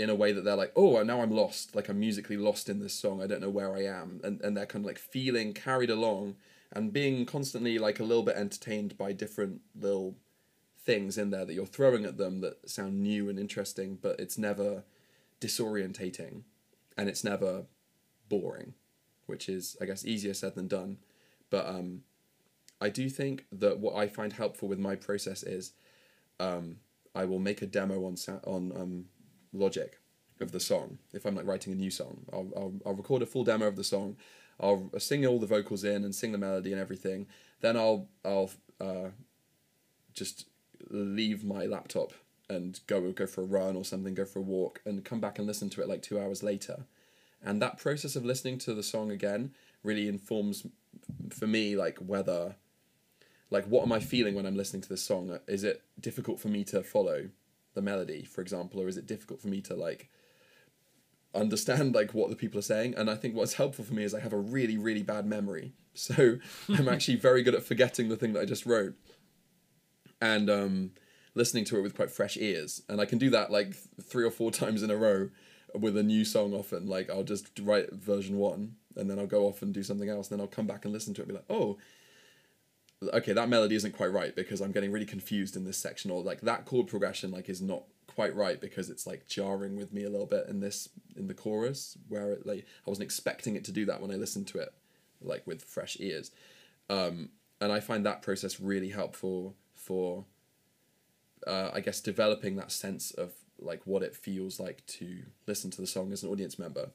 in 0.00 0.08
a 0.08 0.14
way 0.14 0.32
that 0.32 0.44
they're 0.44 0.56
like 0.56 0.72
oh 0.76 1.02
now 1.02 1.20
i'm 1.20 1.30
lost 1.30 1.76
like 1.76 1.88
i'm 1.88 2.00
musically 2.00 2.36
lost 2.36 2.70
in 2.70 2.80
this 2.80 2.94
song 2.94 3.22
i 3.22 3.26
don't 3.26 3.42
know 3.42 3.50
where 3.50 3.76
i 3.76 3.84
am 3.84 4.18
and, 4.24 4.40
and 4.40 4.56
they're 4.56 4.66
kind 4.66 4.82
of 4.82 4.86
like 4.86 4.98
feeling 4.98 5.52
carried 5.52 5.90
along 5.90 6.34
and 6.72 6.92
being 6.92 7.26
constantly 7.26 7.78
like 7.78 8.00
a 8.00 8.04
little 8.04 8.22
bit 8.22 8.36
entertained 8.36 8.96
by 8.96 9.12
different 9.12 9.60
little 9.78 10.16
things 10.82 11.18
in 11.18 11.28
there 11.30 11.44
that 11.44 11.52
you're 11.52 11.66
throwing 11.66 12.06
at 12.06 12.16
them 12.16 12.40
that 12.40 12.68
sound 12.68 13.02
new 13.02 13.28
and 13.28 13.38
interesting 13.38 13.98
but 14.00 14.18
it's 14.18 14.38
never 14.38 14.84
disorientating 15.38 16.42
and 16.96 17.08
it's 17.08 17.22
never 17.22 17.64
boring 18.30 18.72
which 19.26 19.50
is 19.50 19.76
i 19.82 19.84
guess 19.84 20.04
easier 20.04 20.34
said 20.34 20.54
than 20.54 20.66
done. 20.66 20.96
But 21.50 21.66
um 21.66 22.04
i 22.80 22.88
do 22.88 23.10
think 23.10 23.44
that 23.52 23.78
what 23.78 23.96
i 23.96 24.06
find 24.08 24.32
helpful 24.32 24.66
with 24.66 24.78
my 24.78 24.96
process 24.96 25.42
is 25.42 25.72
um 26.38 26.76
i 27.14 27.26
will 27.26 27.38
make 27.38 27.60
a 27.60 27.66
demo 27.66 28.06
on 28.06 28.16
on 28.44 28.72
um 28.74 29.04
logic 29.52 29.98
of 30.40 30.52
the 30.52 30.60
song 30.60 30.98
if 31.12 31.24
i'm 31.24 31.34
like 31.34 31.46
writing 31.46 31.72
a 31.72 31.76
new 31.76 31.90
song 31.90 32.24
i'll 32.32 32.50
i'll, 32.56 32.74
I'll 32.86 32.94
record 32.94 33.22
a 33.22 33.26
full 33.26 33.44
demo 33.44 33.66
of 33.66 33.76
the 33.76 33.84
song 33.84 34.16
i'll 34.58 34.90
sing 34.98 35.26
all 35.26 35.38
the 35.38 35.46
vocals 35.46 35.84
in 35.84 36.04
and 36.04 36.14
sing 36.14 36.32
the 36.32 36.38
melody 36.38 36.72
and 36.72 36.80
everything 36.80 37.26
then 37.60 37.76
i'll 37.76 38.08
i'll 38.24 38.50
uh 38.80 39.10
just 40.14 40.46
leave 40.88 41.44
my 41.44 41.66
laptop 41.66 42.12
and 42.50 42.80
go 42.86 43.12
go 43.12 43.26
for 43.26 43.42
a 43.42 43.46
run 43.46 43.76
or 43.76 43.84
something, 43.84 44.14
go 44.14 44.24
for 44.24 44.40
a 44.40 44.42
walk, 44.42 44.80
and 44.84 45.04
come 45.04 45.20
back 45.20 45.38
and 45.38 45.46
listen 45.46 45.70
to 45.70 45.80
it 45.80 45.88
like 45.88 46.02
two 46.02 46.20
hours 46.20 46.42
later. 46.42 46.84
And 47.42 47.62
that 47.62 47.78
process 47.78 48.16
of 48.16 48.24
listening 48.24 48.58
to 48.58 48.74
the 48.74 48.82
song 48.82 49.10
again 49.10 49.52
really 49.82 50.08
informs 50.08 50.66
for 51.30 51.46
me 51.46 51.76
like 51.76 51.98
whether 51.98 52.56
like 53.50 53.64
what 53.64 53.84
am 53.84 53.92
I 53.92 54.00
feeling 54.00 54.34
when 54.34 54.46
I'm 54.46 54.56
listening 54.56 54.82
to 54.82 54.88
this 54.88 55.02
song? 55.02 55.38
Is 55.46 55.64
it 55.64 55.82
difficult 55.98 56.40
for 56.40 56.48
me 56.48 56.64
to 56.64 56.82
follow 56.82 57.30
the 57.74 57.82
melody, 57.82 58.24
for 58.24 58.40
example, 58.40 58.80
or 58.80 58.88
is 58.88 58.96
it 58.96 59.06
difficult 59.06 59.40
for 59.40 59.48
me 59.48 59.60
to 59.62 59.74
like 59.74 60.10
understand 61.34 61.94
like 61.94 62.14
what 62.14 62.30
the 62.30 62.36
people 62.36 62.58
are 62.58 62.62
saying? 62.62 62.94
And 62.96 63.10
I 63.10 63.14
think 63.14 63.34
what's 63.34 63.54
helpful 63.54 63.84
for 63.84 63.94
me 63.94 64.04
is 64.04 64.14
I 64.14 64.20
have 64.20 64.32
a 64.32 64.38
really, 64.38 64.76
really 64.76 65.02
bad 65.02 65.26
memory. 65.26 65.72
So 65.92 66.38
I'm 66.68 66.88
actually 66.88 67.16
very 67.16 67.42
good 67.42 67.56
at 67.56 67.64
forgetting 67.64 68.08
the 68.08 68.16
thing 68.16 68.32
that 68.34 68.40
I 68.40 68.44
just 68.44 68.64
wrote 68.64 68.94
and 70.20 70.48
um, 70.48 70.92
listening 71.34 71.64
to 71.66 71.78
it 71.78 71.82
with 71.82 71.96
quite 71.96 72.12
fresh 72.12 72.36
ears. 72.36 72.80
And 72.88 73.00
I 73.00 73.06
can 73.06 73.18
do 73.18 73.28
that 73.30 73.50
like 73.50 73.74
three 74.00 74.24
or 74.24 74.30
four 74.30 74.50
times 74.62 74.84
in 74.84 74.90
a 74.90 74.96
row 74.96 75.30
with 75.74 75.96
a 75.96 76.04
new 76.04 76.24
song 76.24 76.54
often. 76.54 76.86
Like 76.86 77.10
I'll 77.10 77.24
just 77.24 77.50
write 77.60 77.92
version 77.92 78.38
one 78.38 78.76
and 78.96 79.10
then 79.10 79.18
I'll 79.18 79.26
go 79.26 79.46
off 79.46 79.62
and 79.62 79.74
do 79.74 79.82
something 79.82 80.08
else. 80.08 80.30
And 80.30 80.38
then 80.38 80.44
I'll 80.44 80.50
come 80.50 80.66
back 80.66 80.84
and 80.84 80.94
listen 80.94 81.12
to 81.14 81.22
it 81.22 81.24
and 81.24 81.28
be 81.28 81.34
like, 81.34 81.50
oh, 81.50 81.76
okay, 83.02 83.32
that 83.32 83.48
melody 83.48 83.74
isn't 83.74 83.96
quite 83.96 84.12
right 84.12 84.34
because 84.34 84.60
I'm 84.60 84.72
getting 84.72 84.92
really 84.92 85.06
confused 85.06 85.56
in 85.56 85.64
this 85.64 85.78
section. 85.78 86.10
Or 86.10 86.22
like 86.22 86.42
that 86.42 86.66
chord 86.66 86.86
progression 86.86 87.30
like 87.30 87.48
is 87.48 87.62
not 87.62 87.84
quite 88.06 88.34
right 88.34 88.60
because 88.60 88.90
it's 88.90 89.06
like 89.06 89.26
jarring 89.26 89.76
with 89.76 89.92
me 89.92 90.04
a 90.04 90.10
little 90.10 90.26
bit 90.26 90.46
in 90.48 90.60
this 90.60 90.88
in 91.16 91.28
the 91.28 91.34
chorus 91.34 91.96
where 92.08 92.32
it 92.32 92.46
like 92.46 92.66
I 92.86 92.90
wasn't 92.90 93.04
expecting 93.04 93.56
it 93.56 93.64
to 93.64 93.72
do 93.72 93.86
that 93.86 94.00
when 94.00 94.10
I 94.10 94.16
listened 94.16 94.46
to 94.48 94.58
it 94.58 94.72
like 95.22 95.46
with 95.46 95.62
fresh 95.64 95.96
ears. 96.00 96.30
Um, 96.88 97.30
and 97.60 97.72
I 97.72 97.80
find 97.80 98.04
that 98.04 98.22
process 98.22 98.60
really 98.60 98.90
helpful 98.90 99.54
for 99.74 100.24
uh, 101.46 101.70
I 101.72 101.80
guess 101.80 102.00
developing 102.00 102.56
that 102.56 102.72
sense 102.72 103.10
of 103.12 103.32
like 103.58 103.82
what 103.86 104.02
it 104.02 104.14
feels 104.14 104.58
like 104.58 104.84
to 104.86 105.22
listen 105.46 105.70
to 105.70 105.80
the 105.80 105.86
song 105.86 106.12
as 106.12 106.22
an 106.22 106.30
audience 106.30 106.58
member. 106.58 106.90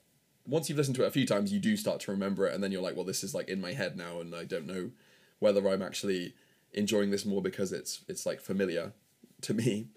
Once 0.47 0.69
you've 0.69 0.77
listened 0.77 0.95
to 0.95 1.03
it 1.03 1.07
a 1.07 1.11
few 1.11 1.25
times, 1.25 1.51
you 1.51 1.59
do 1.59 1.75
start 1.75 1.99
to 2.01 2.11
remember 2.11 2.45
it, 2.45 2.53
and 2.53 2.63
then 2.63 2.71
you're 2.71 2.81
like, 2.81 2.95
well, 2.95 3.05
this 3.05 3.23
is 3.23 3.33
like 3.33 3.49
in 3.49 3.59
my 3.59 3.73
head 3.73 3.97
now, 3.97 4.19
and 4.19 4.35
I 4.35 4.43
don't 4.43 4.67
know 4.67 4.91
whether 5.39 5.67
I'm 5.67 5.81
actually 5.81 6.33
enjoying 6.73 7.11
this 7.11 7.25
more 7.25 7.41
because 7.41 7.71
it's 7.71 8.01
it's 8.07 8.25
like 8.25 8.41
familiar 8.41 8.93
to 9.41 9.53
me. 9.53 9.89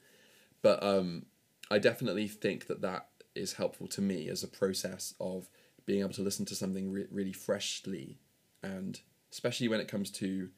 But 0.62 0.82
um, 0.82 1.26
I 1.70 1.78
definitely 1.78 2.28
think 2.28 2.66
that 2.66 2.80
that 2.82 3.08
is 3.34 3.54
helpful 3.54 3.86
to 3.88 4.00
me 4.00 4.28
as 4.28 4.42
a 4.42 4.48
process 4.48 5.14
of 5.20 5.48
being 5.86 6.00
able 6.00 6.12
to 6.12 6.22
listen 6.22 6.44
to 6.46 6.54
something 6.54 6.90
re- 6.90 7.06
really 7.10 7.32
freshly, 7.32 8.18
and 8.62 9.00
especially 9.32 9.68
when 9.68 9.80
it 9.80 9.88
comes 9.88 10.10
to 10.10 10.50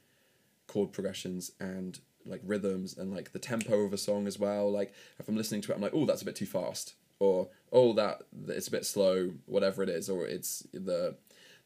chord 0.66 0.92
progressions 0.92 1.52
and 1.58 2.00
like 2.26 2.40
rhythms 2.44 2.96
and 2.96 3.12
like 3.12 3.32
the 3.32 3.38
tempo 3.38 3.80
of 3.80 3.92
a 3.92 3.98
song 3.98 4.26
as 4.26 4.38
well. 4.38 4.70
Like 4.70 4.92
if 5.18 5.28
I'm 5.28 5.36
listening 5.36 5.62
to 5.62 5.72
it, 5.72 5.74
I'm 5.74 5.80
like, 5.80 5.94
oh, 5.94 6.06
that's 6.06 6.22
a 6.22 6.24
bit 6.24 6.36
too 6.36 6.46
fast, 6.46 6.94
or 7.18 7.48
oh, 7.72 7.92
that 7.94 8.22
it's 8.48 8.68
a 8.68 8.72
bit 8.72 8.86
slow, 8.86 9.32
whatever 9.46 9.82
it 9.82 9.88
is, 9.88 10.08
or 10.08 10.26
it's 10.26 10.66
the 10.72 11.16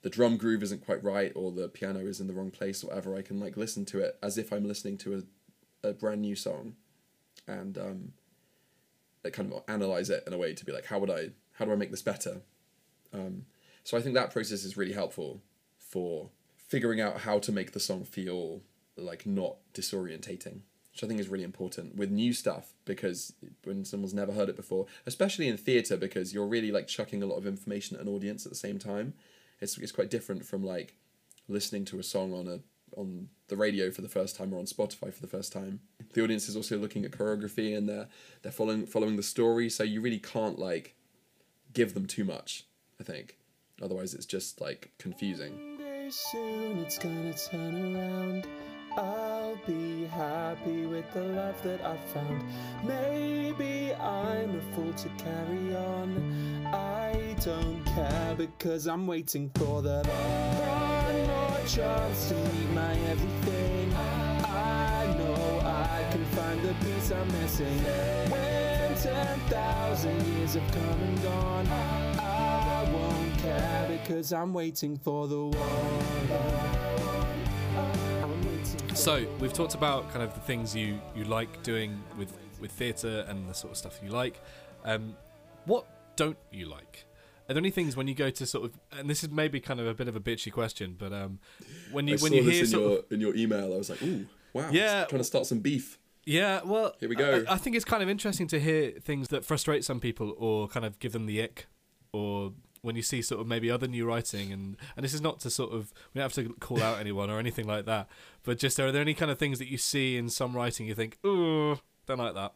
the 0.05 0.11
drum 0.11 0.37
groove 0.37 0.63
isn't 0.63 0.85
quite 0.85 1.03
right, 1.03 1.33
or 1.35 1.51
the 1.51 1.67
piano 1.67 2.01
is 2.01 2.21
in 2.21 2.27
the 2.27 2.35
wrong 2.35 2.51
place, 2.51 2.85
or 2.85 2.89
whatever. 2.89 3.17
I 3.17 3.23
can 3.23 3.41
like 3.41 3.57
listen 3.57 3.87
to 3.87 4.01
it 4.01 4.19
as 4.23 4.37
if 4.37 4.53
I'm 4.53 4.69
listening 4.69 4.99
to 4.99 5.25
a, 5.83 5.89
a 5.89 5.93
brand 5.95 6.21
new 6.21 6.37
song, 6.37 6.75
and 7.49 7.79
um, 7.79 8.13
kind 9.33 9.51
of 9.51 9.63
analyze 9.67 10.11
it 10.11 10.23
in 10.27 10.35
a 10.35 10.39
way 10.39 10.53
to 10.53 10.65
be 10.65 10.73
like, 10.73 10.85
how 10.85 10.99
would 10.99 11.11
I, 11.11 11.31
how 11.55 11.65
do 11.65 11.73
I 11.73 11.77
make 11.77 11.91
this 11.91 12.03
better? 12.03 12.43
Um, 13.15 13.47
so 13.83 13.97
I 13.97 14.03
think 14.03 14.15
that 14.15 14.31
process 14.31 14.63
is 14.63 14.77
really 14.77 14.93
helpful 14.93 15.41
for 15.79 16.29
figuring 16.59 17.01
out 17.01 17.21
how 17.21 17.39
to 17.39 17.51
make 17.51 17.73
the 17.73 17.81
song 17.81 18.05
feel 18.05 18.61
like 18.99 19.25
not 19.25 19.57
disorientating 19.73 20.61
which 20.95 21.03
I 21.03 21.09
think 21.09 21.19
is 21.19 21.29
really 21.29 21.43
important 21.43 21.97
with 21.97 22.13
new 22.13 22.33
stuff 22.33 22.73
because 22.85 23.33
when 23.65 23.85
someone's 23.85 24.15
never 24.15 24.31
heard 24.31 24.49
it 24.49 24.55
before, 24.55 24.87
especially 25.07 25.49
in 25.49 25.57
theatre, 25.57 25.97
because 25.97 26.33
you're 26.33 26.47
really 26.47 26.71
like 26.71 26.87
chucking 26.87 27.21
a 27.21 27.27
lot 27.27 27.37
of 27.37 27.49
information 27.49 27.97
at 27.97 28.03
an 28.05 28.09
audience 28.09 28.47
at 28.47 28.53
the 28.53 28.57
same 28.57 28.79
time. 28.79 29.13
It's 29.61 29.79
it's 29.79 29.93
quite 29.93 30.11
different 30.11 30.45
from 30.45 30.65
like 30.65 30.97
listening 31.49 31.85
to 31.87 31.99
a 31.99 32.03
song 32.03 32.33
on 32.33 32.49
a 32.49 32.61
on 32.97 33.29
the 33.49 33.57
radio 33.57 33.91
for 33.91 34.03
the 34.03 34.09
first 34.09 34.37
time 34.37 34.53
or 34.53 34.59
on 34.59 34.67
Spotify 34.67 35.13
for 35.13 35.21
the 35.21 35.27
first 35.27 35.53
time. 35.53 35.81
The 36.13 36.23
audience 36.23 36.49
is 36.49 36.57
also 36.57 36.79
looking 36.79 37.05
at 37.05 37.11
choreography 37.11 37.77
and 37.77 37.89
they're 37.89 38.09
they're 38.43 38.53
following 38.53 38.87
following 38.87 39.17
the 39.17 39.23
story, 39.23 39.69
so 39.69 39.83
you 39.83 40.01
really 40.01 40.19
can't 40.19 40.59
like 40.59 40.95
give 41.73 41.95
them 41.95 42.07
too 42.07 42.25
much. 42.25 42.65
I 43.01 43.05
think, 43.05 43.37
otherwise 43.83 44.15
it's 44.15 44.27
just 44.27 44.61
like 44.61 44.93
confusing. 44.99 45.79
Soon 46.11 46.79
it's 46.79 46.99
gonna 46.99 47.33
turn 47.35 47.97
around. 47.97 48.47
I'll 48.97 49.57
be 49.67 50.05
happy 50.05 50.87
with 50.87 51.11
the 51.13 51.23
love 51.23 51.61
that 51.65 51.85
I've 51.85 52.05
found. 52.11 52.45
Maybe 52.85 53.93
I'm 53.95 54.55
a 54.55 54.75
fool 54.75 54.93
to 54.93 55.09
carry 55.19 55.75
on. 55.75 56.67
I 56.67 57.14
don't 57.45 57.85
care 57.85 58.35
because 58.39 58.87
I'm 58.87 59.07
waiting 59.07 59.51
for 59.57 59.83
the 59.83 60.03
one 60.03 61.27
more 61.27 61.59
chance 61.67 62.29
to 62.31 62.35
meet 62.35 62.71
my 62.71 62.93
everything. 63.11 63.93
I 63.95 65.15
know 65.19 65.61
I 65.63 66.07
can 66.11 66.25
find 66.27 66.63
the 66.63 66.73
piece 66.83 67.11
I'm 67.11 67.29
missing. 67.33 67.79
When 68.31 68.95
10,000 68.97 70.27
years 70.27 70.55
have 70.55 70.73
come 70.73 71.01
and 71.03 71.23
gone, 71.23 71.67
I 71.69 72.91
won't 72.91 73.39
care 73.39 73.89
because 73.91 74.33
I'm 74.33 74.55
waiting 74.55 74.97
for 74.97 75.29
the 75.29 75.45
one. 75.45 75.55
So 78.95 79.27
we've 79.39 79.53
talked 79.53 79.75
about 79.75 80.11
kind 80.13 80.23
of 80.23 80.33
the 80.33 80.41
things 80.41 80.75
you, 80.75 80.99
you 81.15 81.25
like 81.25 81.63
doing 81.63 82.03
with 82.17 82.33
with 82.59 82.71
theatre 82.71 83.27
and 83.29 83.47
the 83.47 83.53
sort 83.53 83.73
of 83.73 83.77
stuff 83.77 84.01
you 84.03 84.09
like. 84.09 84.41
Um, 84.85 85.15
what 85.67 85.85
don't 86.17 86.39
you 86.51 86.67
like? 86.67 87.05
Are 87.49 87.55
there 87.55 87.61
any 87.61 87.71
things 87.71 87.97
when 87.97 88.09
you 88.09 88.15
go 88.15 88.31
to 88.31 88.47
sort 88.47 88.65
of 88.67 88.79
and 88.99 89.09
this 89.11 89.23
is 89.23 89.31
maybe 89.31 89.61
kind 89.61 89.79
of 89.81 89.87
a 89.87 89.95
bit 89.95 90.09
of 90.09 90.17
a 90.17 90.21
bitchy 90.21 90.51
question, 90.53 90.97
but 90.99 91.13
um, 91.13 91.39
when 91.93 92.07
you 92.09 92.15
I 92.15 92.19
when 92.19 92.31
saw 92.33 92.37
you 92.39 92.43
this 92.45 92.55
hear 92.55 92.65
in 92.65 92.71
sort 92.71 92.83
your 92.83 92.99
of 93.01 93.05
in 93.13 93.21
your 93.21 93.37
email. 93.37 93.73
I 93.75 93.77
was 93.77 93.91
like, 93.91 94.03
ooh, 94.03 94.27
wow, 94.53 94.71
Yeah. 94.73 95.05
trying 95.05 95.21
to 95.21 95.25
start 95.25 95.47
some 95.47 95.59
beef. 95.61 95.99
yeah, 96.25 96.61
well, 96.65 96.95
Here 97.01 97.09
we 97.09 97.17
go. 97.17 97.45
I, 97.49 97.55
I 97.55 97.57
think 97.59 97.77
it's 97.77 97.85
kind 97.85 98.03
of 98.03 98.09
interesting 98.09 98.47
to 98.49 98.59
hear 98.59 98.93
things 98.93 99.29
that 99.29 99.45
frustrate 99.45 99.85
some 99.85 100.01
people 100.01 100.35
or 100.39 100.69
kind 100.69 100.87
of 100.87 100.99
give 100.99 101.13
them 101.13 101.27
the 101.27 101.43
ick, 101.43 101.67
or 102.13 102.53
when 102.81 102.97
you 102.97 103.03
see 103.03 103.21
sort 103.23 103.41
of 103.41 103.47
maybe 103.47 103.71
other 103.71 103.87
new 103.89 104.05
writing 104.07 104.53
and 104.53 104.77
and 104.97 105.05
this 105.05 105.15
is 105.15 105.21
not 105.23 105.41
to 105.41 105.51
sort 105.51 105.73
of 105.73 105.93
we 106.15 106.19
don't 106.21 106.31
have 106.31 106.45
to 106.45 106.55
call 106.61 106.83
out 106.83 106.99
anyone 106.99 107.29
or 107.31 107.39
anything 107.39 107.67
like 107.67 107.85
that, 107.85 108.09
but 108.43 108.59
just 108.59 108.79
are 108.81 108.91
there 108.93 109.03
any 109.03 109.15
kind 109.15 109.31
of 109.31 109.39
things 109.39 109.59
that 109.59 109.69
you 109.71 109.77
see 109.79 110.17
in 110.17 110.29
some 110.31 110.55
writing 110.57 110.87
you 110.87 110.95
think, 110.95 111.19
oh, 111.25 111.79
don't 112.07 112.19
like 112.19 112.35
that. 112.35 112.53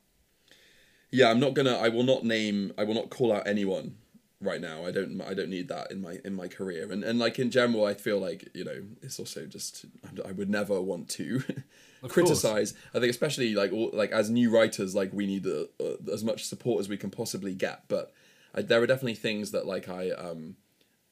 Yeah, 1.11 1.31
I'm 1.31 1.41
not 1.41 1.55
gonna. 1.55 1.75
I 1.77 1.89
will 1.89 2.03
not 2.05 2.25
name. 2.25 2.73
I 2.77 2.85
will 2.85 2.93
not 2.95 3.09
call 3.09 3.33
out 3.33 3.47
anyone 3.47 3.97
right 4.41 4.61
now. 4.61 4.85
I 4.85 4.93
don't. 4.93 5.21
I 5.21 5.35
don't 5.35 5.51
need 5.51 5.69
that 5.69 5.91
in 5.91 6.01
my 6.01 6.19
in 6.25 6.35
my 6.35 6.49
career. 6.49 6.91
And 6.91 7.03
and 7.03 7.19
like 7.19 7.39
in 7.39 7.51
general, 7.51 7.85
I 7.85 7.95
feel 7.95 8.19
like 8.19 8.49
you 8.55 8.65
know 8.65 8.83
it's 9.03 9.19
also 9.19 9.47
just. 9.47 9.85
I 10.25 10.33
would 10.33 10.51
never 10.51 10.81
want 10.81 11.09
to 11.11 11.43
criticize. 12.09 12.75
I 12.95 13.01
think 13.01 13.11
especially 13.11 13.55
like 13.55 13.73
all, 13.73 13.91
like 13.93 14.13
as 14.13 14.31
new 14.31 14.51
writers, 14.51 14.95
like 14.95 15.13
we 15.13 15.27
need 15.27 15.47
uh, 15.47 15.65
uh, 15.81 16.13
as 16.13 16.25
much 16.25 16.45
support 16.45 16.81
as 16.81 16.89
we 16.89 16.97
can 16.97 17.11
possibly 17.11 17.55
get. 17.55 17.85
But 17.89 18.13
I, 18.55 18.63
there 18.63 18.83
are 18.83 18.87
definitely 18.87 19.15
things 19.15 19.51
that 19.51 19.67
like 19.67 19.89
I 19.89 20.11
um 20.11 20.57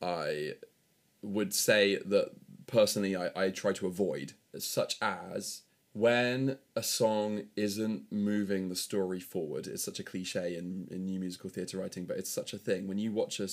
I 0.00 0.54
would 1.22 1.54
say 1.54 1.98
that 2.04 2.30
personally 2.66 3.16
I, 3.16 3.30
I 3.34 3.50
try 3.50 3.72
to 3.72 3.86
avoid, 3.86 4.34
such 4.58 4.96
as 5.00 5.62
when 5.96 6.58
a 6.74 6.82
song 6.82 7.44
isn't 7.56 8.02
moving 8.12 8.68
the 8.68 8.76
story 8.76 9.18
forward. 9.18 9.66
It's 9.66 9.82
such 9.82 9.98
a 9.98 10.02
cliche 10.02 10.54
in, 10.54 10.86
in 10.90 11.06
new 11.06 11.18
musical 11.18 11.48
theatre 11.48 11.78
writing, 11.78 12.04
but 12.04 12.18
it's 12.18 12.30
such 12.30 12.52
a 12.52 12.58
thing. 12.58 12.86
When 12.86 12.98
you 12.98 13.12
watch 13.12 13.40
a 13.40 13.48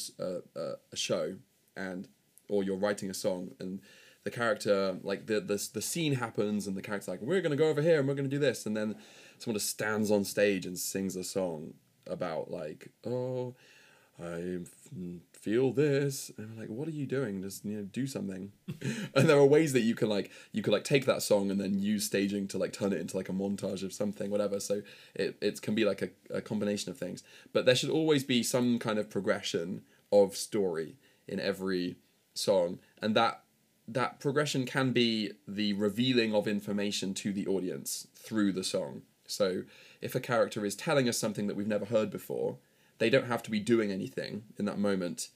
a 0.92 0.96
show 0.96 1.36
and 1.78 2.10
or 2.50 2.62
you're 2.64 2.78
writing 2.78 3.10
a 3.10 3.14
song 3.14 3.52
and 3.62 3.80
the 4.26 4.32
character 4.32 4.98
like 5.04 5.28
the, 5.28 5.40
the 5.40 5.70
the 5.74 5.82
scene 5.82 6.16
happens 6.16 6.68
and 6.68 6.76
the 6.76 6.82
character's 6.82 7.08
like 7.08 7.22
we're 7.22 7.42
gonna 7.42 7.56
go 7.56 7.70
over 7.70 7.82
here 7.82 8.00
and 8.00 8.08
we're 8.08 8.14
gonna 8.14 8.28
do 8.28 8.40
this 8.40 8.66
and 8.66 8.76
then 8.76 8.96
someone 9.38 9.58
just 9.58 9.70
stands 9.70 10.12
on 10.12 10.26
stage 10.26 10.66
and 10.66 10.78
sings 10.78 11.16
a 11.16 11.24
song 11.24 11.74
about 12.08 12.52
like 12.52 12.90
oh 13.06 13.56
I 14.22 14.60
f- 14.62 14.90
feel 15.44 15.74
this. 15.74 16.32
And 16.38 16.52
I'm 16.52 16.58
like 16.58 16.70
what 16.70 16.88
are 16.88 16.92
you 16.92 17.06
doing? 17.06 17.42
Just 17.42 17.66
you 17.66 17.78
know 17.78 17.84
do 17.84 18.08
something. 18.08 18.52
And 19.16 19.30
there 19.30 19.38
are 19.38 19.46
ways 19.46 19.74
that 19.74 19.82
you 19.82 19.96
can 19.96 20.10
like 20.10 20.32
you 20.52 20.62
could 20.62 20.74
like 20.74 20.84
take 20.84 21.06
that 21.06 21.22
song 21.22 21.52
and 21.52 21.60
then 21.60 21.80
use 21.80 22.06
staging 22.06 22.48
to 22.50 22.58
like 22.58 22.74
turn 22.74 22.94
it 22.94 23.00
into 23.00 23.18
like 23.18 23.30
a 23.30 23.34
montage 23.34 23.84
of 23.84 23.94
something 23.94 24.32
whatever. 24.32 24.60
So 24.60 24.82
it, 25.14 25.38
it 25.42 25.62
can 25.62 25.76
be 25.76 25.86
like 25.86 26.02
a, 26.02 26.10
a 26.34 26.42
combination 26.42 26.92
of 26.92 26.98
things. 26.98 27.24
But 27.52 27.66
there 27.66 27.76
should 27.76 27.90
always 27.90 28.24
be 28.24 28.42
some 28.42 28.80
kind 28.80 28.98
of 28.98 29.10
progression 29.10 29.84
of 30.12 30.36
story 30.36 30.96
in 31.28 31.40
every 31.40 31.98
song. 32.34 32.80
And 33.02 33.16
that 33.16 33.44
that 33.88 34.20
progression 34.20 34.66
can 34.66 34.94
be 34.94 35.34
the 35.48 35.74
revealing 35.74 36.34
of 36.34 36.48
information 36.48 37.14
to 37.16 37.34
the 37.34 37.46
audience 37.48 38.08
through 38.16 38.54
the 38.54 38.64
song. 38.64 39.02
So 39.28 39.64
if 40.02 40.16
a 40.16 40.20
character 40.20 40.66
is 40.66 40.76
telling 40.76 41.10
us 41.10 41.18
something 41.18 41.48
that 41.48 41.56
we've 41.56 41.68
never 41.68 41.86
heard 41.86 42.10
before 42.10 42.58
they 43.04 43.10
don't 43.10 43.28
have 43.28 43.44
to 43.44 43.52
be 43.52 43.60
doing 43.60 43.92
anything 43.92 44.44
in 44.58 44.64
that 44.64 44.80
moment 44.80 45.28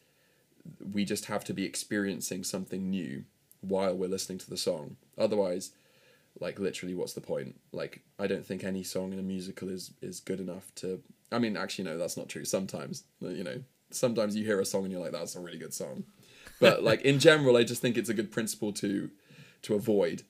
we 0.94 1.06
just 1.06 1.26
have 1.26 1.44
to 1.46 1.54
be 1.54 1.66
experiencing 1.66 2.44
something 2.44 2.90
new 2.90 3.24
while 3.62 3.96
we're 3.96 4.10
listening 4.10 4.38
to 4.40 4.50
the 4.50 4.58
song. 4.58 4.98
Otherwise, 5.18 5.72
like 6.40 6.60
literally, 6.60 6.96
what's 6.96 7.14
the 7.14 7.22
point? 7.22 7.60
Like, 7.72 8.02
I 8.20 8.28
don't 8.28 8.46
think 8.46 8.64
any 8.64 8.84
song 8.84 9.14
in 9.14 9.20
a 9.20 9.24
musical 9.24 9.70
is 9.70 9.92
is 10.02 10.20
good 10.20 10.40
enough 10.40 10.74
to. 10.76 11.02
I 11.32 11.40
mean, 11.40 11.58
actually, 11.58 11.86
no, 11.86 11.98
that's 11.98 12.18
not 12.18 12.30
true. 12.30 12.46
Sometimes, 12.46 13.04
you 13.20 13.44
know, 13.44 13.62
sometimes 13.90 14.36
you 14.36 14.46
hear 14.46 14.62
a 14.62 14.66
song 14.66 14.84
and 14.84 14.92
you're 14.92 15.02
like, 15.02 15.12
that's 15.12 15.36
a 15.36 15.40
really 15.40 15.58
good 15.58 15.74
song. 15.74 16.06
But 16.60 16.84
like 16.90 17.02
in 17.02 17.20
general, 17.20 17.58
I 17.58 17.64
just 17.64 17.82
think 17.82 17.98
it's 17.98 18.10
a 18.10 18.14
good 18.14 18.32
principle 18.32 18.72
to 18.74 19.10
to 19.64 19.76
avoid. 19.76 20.24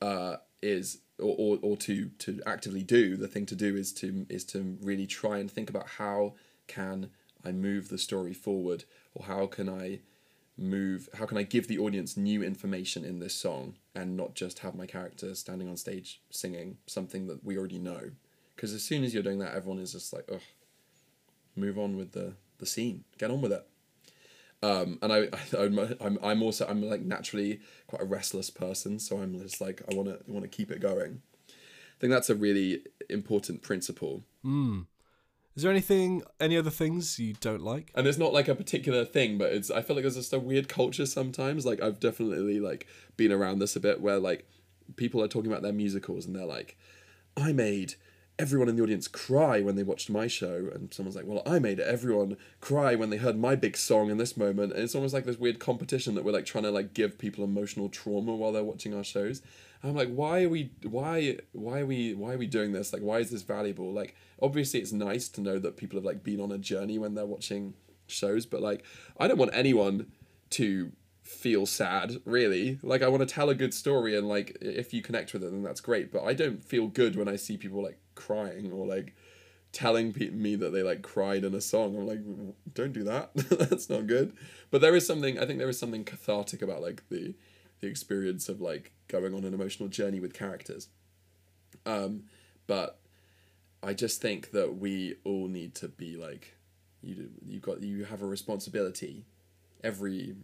Uh, 0.00 0.36
is 0.60 0.98
or, 1.22 1.34
or, 1.38 1.58
or 1.62 1.76
to 1.78 2.10
to 2.18 2.40
actively 2.46 2.82
do 2.82 3.16
the 3.16 3.28
thing 3.28 3.46
to 3.46 3.54
do 3.54 3.76
is 3.76 3.92
to 3.94 4.26
is 4.28 4.44
to 4.44 4.78
really 4.82 5.06
try 5.06 5.38
and 5.38 5.50
think 5.50 5.70
about 5.70 5.88
how 5.98 6.34
can 6.66 7.10
I 7.44 7.52
move 7.52 7.88
the 7.88 7.98
story 7.98 8.34
forward 8.34 8.84
or 9.14 9.26
how 9.26 9.46
can 9.46 9.68
I 9.68 10.00
move 10.58 11.08
how 11.14 11.26
can 11.26 11.38
I 11.38 11.42
give 11.42 11.68
the 11.68 11.78
audience 11.78 12.16
new 12.16 12.42
information 12.42 13.04
in 13.04 13.18
this 13.18 13.34
song 13.34 13.76
and 13.94 14.16
not 14.16 14.34
just 14.34 14.60
have 14.60 14.74
my 14.74 14.86
character 14.86 15.34
standing 15.34 15.68
on 15.68 15.76
stage 15.76 16.20
singing 16.30 16.78
something 16.86 17.26
that 17.28 17.44
we 17.44 17.56
already 17.56 17.78
know? 17.78 18.10
Because 18.54 18.74
as 18.74 18.82
soon 18.82 19.04
as 19.04 19.14
you're 19.14 19.22
doing 19.22 19.38
that 19.38 19.54
everyone 19.54 19.80
is 19.80 19.92
just 19.92 20.12
like 20.12 20.28
ugh 20.30 20.40
move 21.56 21.78
on 21.78 21.96
with 21.96 22.12
the 22.12 22.34
the 22.58 22.66
scene. 22.66 23.04
Get 23.18 23.30
on 23.30 23.40
with 23.40 23.52
it 23.52 23.66
um, 24.62 24.98
and 25.02 25.12
I, 25.12 25.18
I 25.32 25.58
I'm, 25.58 25.78
I'm 26.00 26.18
I'm 26.22 26.42
also 26.42 26.66
I'm 26.68 26.82
like 26.82 27.02
naturally 27.02 27.60
quite 27.86 28.02
a 28.02 28.04
restless 28.04 28.50
person 28.50 28.98
so 28.98 29.18
I'm 29.18 29.38
just 29.40 29.60
like 29.60 29.82
I 29.90 29.94
want 29.94 30.08
to 30.08 30.18
want 30.30 30.44
to 30.44 30.48
keep 30.48 30.70
it 30.70 30.80
going. 30.80 31.22
I 31.48 31.98
think 32.00 32.12
that's 32.12 32.30
a 32.30 32.34
really 32.34 32.82
important 33.08 33.62
principle. 33.62 34.24
Is 35.54 35.62
there 35.62 35.70
anything, 35.70 36.22
any 36.40 36.56
other 36.56 36.70
things 36.70 37.18
you 37.18 37.34
don't 37.34 37.62
like? 37.62 37.92
and 37.94 38.06
it's 38.06 38.18
not 38.18 38.32
like 38.32 38.48
a 38.48 38.54
particular 38.54 39.04
thing 39.04 39.36
but 39.36 39.52
it's 39.52 39.70
i 39.70 39.82
feel 39.82 39.94
like 39.94 40.02
there's 40.02 40.16
just 40.16 40.32
a 40.32 40.38
weird 40.38 40.68
culture 40.68 41.06
sometimes. 41.06 41.66
Like 41.66 41.82
i've 41.82 42.00
definitely 42.00 42.58
like 42.60 42.86
been 43.16 43.32
around 43.32 43.58
this 43.58 43.76
a 43.76 43.80
bit 43.80 44.00
where 44.00 44.18
like 44.18 44.48
people 44.96 45.22
are 45.22 45.28
talking 45.28 45.50
about 45.50 45.62
their 45.62 45.72
musicals 45.72 46.26
and 46.26 46.34
they're 46.34 46.44
like 46.44 46.76
i 47.36 47.52
made 47.52 47.94
everyone 48.42 48.68
in 48.68 48.74
the 48.74 48.82
audience 48.82 49.06
cry 49.06 49.60
when 49.60 49.76
they 49.76 49.84
watched 49.84 50.10
my 50.10 50.26
show 50.26 50.68
and 50.74 50.92
someone's 50.92 51.14
like 51.14 51.24
well 51.24 51.42
i 51.46 51.60
made 51.60 51.78
everyone 51.78 52.36
cry 52.60 52.96
when 52.96 53.08
they 53.08 53.16
heard 53.16 53.38
my 53.38 53.54
big 53.54 53.76
song 53.76 54.10
in 54.10 54.16
this 54.16 54.36
moment 54.36 54.72
and 54.72 54.82
it's 54.82 54.96
almost 54.96 55.14
like 55.14 55.24
this 55.24 55.38
weird 55.38 55.60
competition 55.60 56.16
that 56.16 56.24
we're 56.24 56.32
like 56.32 56.44
trying 56.44 56.64
to 56.64 56.70
like 56.72 56.92
give 56.92 57.18
people 57.18 57.44
emotional 57.44 57.88
trauma 57.88 58.34
while 58.34 58.50
they're 58.50 58.64
watching 58.64 58.94
our 58.94 59.04
shows. 59.04 59.42
And 59.80 59.90
i'm 59.90 59.96
like 59.96 60.12
why 60.12 60.42
are 60.42 60.48
we 60.48 60.72
why 60.82 61.38
why 61.52 61.80
are 61.80 61.86
we 61.86 62.14
why 62.14 62.34
are 62.34 62.38
we 62.38 62.48
doing 62.48 62.72
this? 62.72 62.92
Like 62.92 63.02
why 63.02 63.18
is 63.18 63.30
this 63.30 63.42
valuable? 63.42 63.92
Like 63.92 64.16
obviously 64.40 64.80
it's 64.80 64.92
nice 64.92 65.28
to 65.30 65.40
know 65.40 65.60
that 65.60 65.76
people 65.76 65.96
have 65.96 66.04
like 66.04 66.24
been 66.24 66.40
on 66.40 66.50
a 66.50 66.58
journey 66.58 66.98
when 66.98 67.14
they're 67.14 67.24
watching 67.24 67.74
shows 68.08 68.44
but 68.44 68.60
like 68.60 68.84
i 69.18 69.26
don't 69.26 69.38
want 69.38 69.52
anyone 69.54 70.10
to 70.50 70.92
feel 71.22 71.64
sad 71.64 72.20
really. 72.24 72.78
Like 72.82 73.02
i 73.02 73.08
want 73.08 73.26
to 73.26 73.32
tell 73.32 73.48
a 73.50 73.54
good 73.54 73.72
story 73.72 74.16
and 74.16 74.28
like 74.28 74.58
if 74.60 74.92
you 74.92 75.00
connect 75.00 75.32
with 75.32 75.44
it 75.44 75.52
then 75.52 75.62
that's 75.62 75.80
great 75.80 76.10
but 76.12 76.24
i 76.24 76.34
don't 76.34 76.64
feel 76.64 76.88
good 76.88 77.16
when 77.16 77.28
i 77.28 77.36
see 77.36 77.56
people 77.56 77.82
like 77.82 77.98
crying 78.14 78.72
or 78.72 78.86
like 78.86 79.14
telling 79.72 80.12
pe- 80.12 80.30
me 80.30 80.54
that 80.56 80.70
they 80.70 80.82
like 80.82 81.02
cried 81.02 81.44
in 81.44 81.54
a 81.54 81.60
song. 81.60 81.96
I'm 81.96 82.06
like 82.06 82.20
don't 82.74 82.92
do 82.92 83.04
that. 83.04 83.30
That's 83.34 83.88
not 83.88 84.06
good. 84.06 84.34
But 84.70 84.80
there 84.80 84.94
is 84.94 85.06
something 85.06 85.38
i 85.38 85.46
think 85.46 85.58
there 85.58 85.68
is 85.68 85.78
something 85.78 86.04
cathartic 86.04 86.62
about 86.62 86.82
like 86.82 87.08
the 87.08 87.34
the 87.80 87.88
experience 87.88 88.48
of 88.48 88.60
like 88.60 88.92
going 89.08 89.34
on 89.34 89.44
an 89.44 89.54
emotional 89.54 89.88
journey 89.88 90.20
with 90.20 90.34
characters. 90.34 90.88
Um 91.86 92.24
but 92.66 92.98
i 93.82 93.92
just 93.92 94.22
think 94.22 94.52
that 94.52 94.76
we 94.76 95.16
all 95.24 95.48
need 95.48 95.74
to 95.74 95.88
be 95.88 96.16
like 96.16 96.56
you 97.02 97.30
you 97.44 97.58
got 97.60 97.82
you 97.82 98.04
have 98.04 98.22
a 98.22 98.26
responsibility. 98.26 99.24
Every 99.82 100.36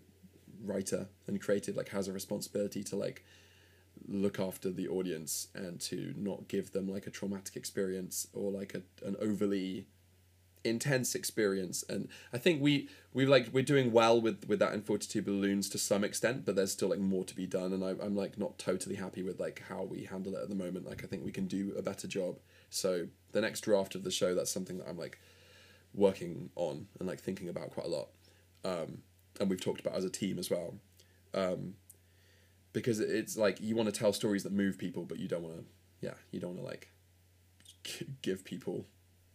writer 0.64 1.06
and 1.26 1.40
creative 1.40 1.76
like 1.76 1.90
has 1.90 2.08
a 2.08 2.12
responsibility 2.12 2.82
to 2.82 2.96
like 2.96 3.24
look 4.08 4.40
after 4.40 4.70
the 4.70 4.88
audience 4.88 5.48
and 5.54 5.80
to 5.80 6.14
not 6.16 6.48
give 6.48 6.72
them 6.72 6.88
like 6.88 7.06
a 7.06 7.10
traumatic 7.10 7.56
experience 7.56 8.26
or 8.32 8.50
like 8.50 8.74
a, 8.74 9.06
an 9.06 9.16
overly 9.20 9.86
intense 10.64 11.14
experience. 11.14 11.84
And 11.88 12.08
i 12.32 12.38
think 12.38 12.60
we 12.60 12.88
we 13.12 13.26
like 13.26 13.48
we're 13.52 13.62
doing 13.62 13.92
well 13.92 14.20
with 14.20 14.46
with 14.48 14.58
that 14.58 14.72
in 14.74 14.82
42 14.82 15.22
balloons 15.22 15.68
to 15.70 15.78
some 15.78 16.04
extent 16.04 16.44
but 16.44 16.56
there's 16.56 16.72
still 16.72 16.88
like 16.88 16.98
more 16.98 17.24
to 17.24 17.34
be 17.34 17.46
done. 17.46 17.72
And 17.72 17.84
I, 17.84 17.90
i'm 18.04 18.16
like 18.16 18.38
not 18.38 18.58
totally 18.58 18.96
happy 18.96 19.22
with 19.22 19.38
like 19.38 19.62
how 19.68 19.82
we 19.82 20.04
handle 20.04 20.34
it 20.34 20.42
at 20.42 20.48
the 20.48 20.54
moment. 20.54 20.86
Like 20.86 21.04
i 21.04 21.06
think 21.06 21.24
we 21.24 21.32
can 21.32 21.46
do 21.46 21.74
a 21.76 21.82
better 21.82 22.08
job. 22.08 22.38
So 22.70 23.06
the 23.32 23.40
next 23.40 23.60
draft 23.62 23.94
of 23.94 24.04
the 24.04 24.10
show 24.10 24.34
that's 24.34 24.50
something 24.50 24.78
that 24.78 24.88
i'm 24.88 24.98
like 24.98 25.18
working 25.94 26.50
on 26.54 26.86
and 26.98 27.08
like 27.08 27.20
thinking 27.20 27.48
about 27.48 27.70
quite 27.70 27.86
a 27.86 27.90
lot. 27.90 28.08
Um 28.64 28.98
and 29.40 29.48
we've 29.48 29.60
talked 29.60 29.80
about 29.80 29.94
as 29.94 30.04
a 30.04 30.10
team 30.10 30.38
as 30.38 30.50
well. 30.50 30.74
Um 31.34 31.74
because 32.80 33.00
it's 33.00 33.36
like 33.36 33.60
you 33.60 33.74
want 33.76 33.92
to 33.92 33.98
tell 33.98 34.12
stories 34.12 34.42
that 34.42 34.52
move 34.52 34.78
people 34.78 35.04
but 35.04 35.18
you 35.18 35.28
don't 35.28 35.42
want 35.42 35.56
to 35.56 35.64
yeah 36.00 36.14
you 36.30 36.40
don't 36.40 36.50
want 36.56 36.60
to 36.62 36.66
like 36.66 36.88
g- 37.84 38.06
give 38.22 38.44
people 38.44 38.86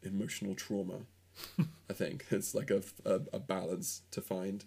emotional 0.01 0.53
trauma 0.55 0.99
i 1.89 1.93
think 1.93 2.25
it's 2.31 2.53
like 2.53 2.69
a, 2.69 2.81
a, 3.05 3.21
a 3.33 3.39
balance 3.39 4.01
to 4.11 4.21
find 4.21 4.65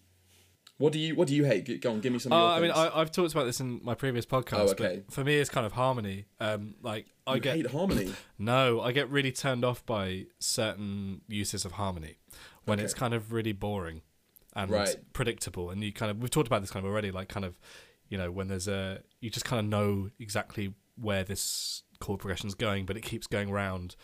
what 0.79 0.93
do 0.93 0.99
you 0.99 1.15
what 1.15 1.27
do 1.29 1.35
you 1.35 1.45
hate 1.45 1.81
go 1.81 1.91
on 1.93 2.01
give 2.01 2.13
me 2.13 2.19
some 2.19 2.33
of 2.33 2.39
Uh, 2.39 2.53
I 2.53 2.61
mean. 2.61 2.71
I, 2.71 2.91
I've 3.01 3.11
talked 3.11 3.33
about 3.33 3.45
this 3.45 3.61
in 3.61 3.81
my 3.83 3.95
previous 3.95 4.27
podcast. 4.27 4.53
Oh, 4.59 4.69
okay. 4.73 5.03
But 5.07 5.15
for 5.15 5.25
me, 5.25 5.37
it's 5.37 5.49
kind 5.49 5.65
of 5.65 5.73
harmony. 5.73 6.27
Um, 6.39 6.75
like 6.83 7.07
I 7.27 7.37
You 7.37 7.41
get 7.41 7.57
hate 7.57 7.71
harmony 7.71 8.13
no, 8.39 8.83
I 8.83 8.93
get 8.93 9.09
really 9.09 9.33
turned 9.33 9.65
off 9.65 9.87
by 9.87 10.27
certain 10.39 11.23
uses 11.29 11.65
of 11.65 11.73
harmony 11.73 12.19
when 12.67 12.79
it's 12.79 12.93
kind 12.93 13.15
of 13.15 13.33
really 13.33 13.53
boring 13.53 14.03
and 14.55 14.71
Right. 14.71 14.97
predictable. 15.15 15.71
And 15.71 15.83
you 15.83 15.95
kind 15.95 16.11
of 16.11 16.19
we've 16.19 16.31
talked 16.31 16.47
about 16.47 16.61
this 16.61 16.71
kind 16.71 16.85
of 16.85 16.93
already. 16.93 17.11
Like 17.11 17.29
kind 17.31 17.47
of, 17.47 17.59
you 18.09 18.19
know, 18.19 18.31
when 18.31 18.49
there's 18.49 18.69
a 18.69 19.03
you 19.21 19.31
just 19.31 19.45
kind 19.47 19.61
of 19.61 19.67
know 19.67 20.11
exactly 20.19 20.75
where 21.01 21.25
this 21.25 21.83
chord 22.01 22.21
progression's 22.21 22.55
going, 22.55 22.87
but 22.87 22.97
it 22.97 23.03
keeps 23.03 23.27
going 23.27 23.51
round. 23.51 23.97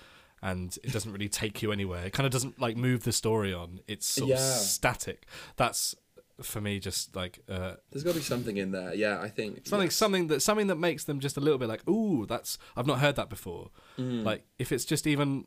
And 0.44 0.76
it 0.82 0.92
doesn't 0.92 1.12
really 1.12 1.28
take 1.28 1.62
you 1.62 1.70
anywhere. 1.70 2.04
It 2.04 2.12
kind 2.12 2.26
of 2.26 2.32
doesn't 2.32 2.60
like 2.60 2.76
move 2.76 3.04
the 3.04 3.12
story 3.12 3.54
on. 3.54 3.78
It's 3.86 4.06
sort 4.06 4.30
Yeah. 4.30 4.34
of 4.36 4.40
static. 4.42 5.26
That's 5.56 5.94
for 6.40 6.60
me 6.60 6.80
just 6.80 7.14
like 7.14 7.38
uh, 7.48 7.74
there's 7.92 8.02
got 8.02 8.14
to 8.14 8.18
be 8.18 8.24
something 8.24 8.56
in 8.56 8.72
there 8.72 8.92
yeah 8.94 9.20
i 9.20 9.28
think 9.28 9.64
something 9.64 9.86
yes. 9.86 9.94
something 9.94 10.26
that 10.26 10.40
something 10.42 10.66
that 10.66 10.74
makes 10.76 11.04
them 11.04 11.20
just 11.20 11.36
a 11.36 11.40
little 11.40 11.58
bit 11.58 11.68
like 11.68 11.86
ooh 11.88 12.26
that's 12.26 12.58
i've 12.76 12.86
not 12.86 12.98
heard 12.98 13.14
that 13.14 13.28
before 13.28 13.70
Mm. 13.98 14.24
like 14.24 14.44
if 14.58 14.72
it's 14.72 14.84
just 14.84 15.06
even 15.06 15.44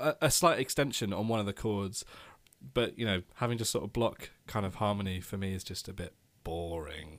a, 0.00 0.14
a 0.22 0.30
slight 0.30 0.60
extension 0.60 1.12
on 1.12 1.28
one 1.28 1.40
of 1.40 1.46
the 1.46 1.52
chords 1.52 2.04
but 2.72 2.98
you 2.98 3.04
know 3.04 3.20
having 3.34 3.58
just 3.58 3.70
sort 3.70 3.84
of 3.84 3.92
block 3.92 4.30
kind 4.46 4.64
of 4.64 4.76
harmony 4.76 5.20
for 5.20 5.36
me 5.36 5.52
is 5.52 5.64
just 5.64 5.88
a 5.88 5.92
bit 5.92 6.14
boring 6.44 7.18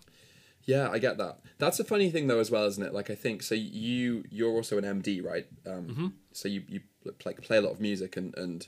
Yeah, 0.69 0.89
I 0.91 0.99
get 0.99 1.17
that. 1.17 1.39
That's 1.57 1.79
a 1.79 1.83
funny 1.83 2.11
thing 2.11 2.27
though 2.27 2.39
as 2.39 2.51
well, 2.51 2.65
isn't 2.65 2.83
it? 2.83 2.93
Like 2.93 3.09
I 3.09 3.15
think 3.15 3.41
so. 3.41 3.55
You 3.55 4.23
you're 4.29 4.51
also 4.51 4.77
an 4.77 4.83
MD, 4.83 5.23
right? 5.23 5.47
Um, 5.65 6.13
So 6.31 6.47
you 6.47 6.63
you 6.67 6.81
play, 7.17 7.33
play 7.33 7.57
a 7.57 7.61
lot 7.61 7.71
of 7.71 7.81
music, 7.81 8.15
and 8.15 8.37
and 8.37 8.67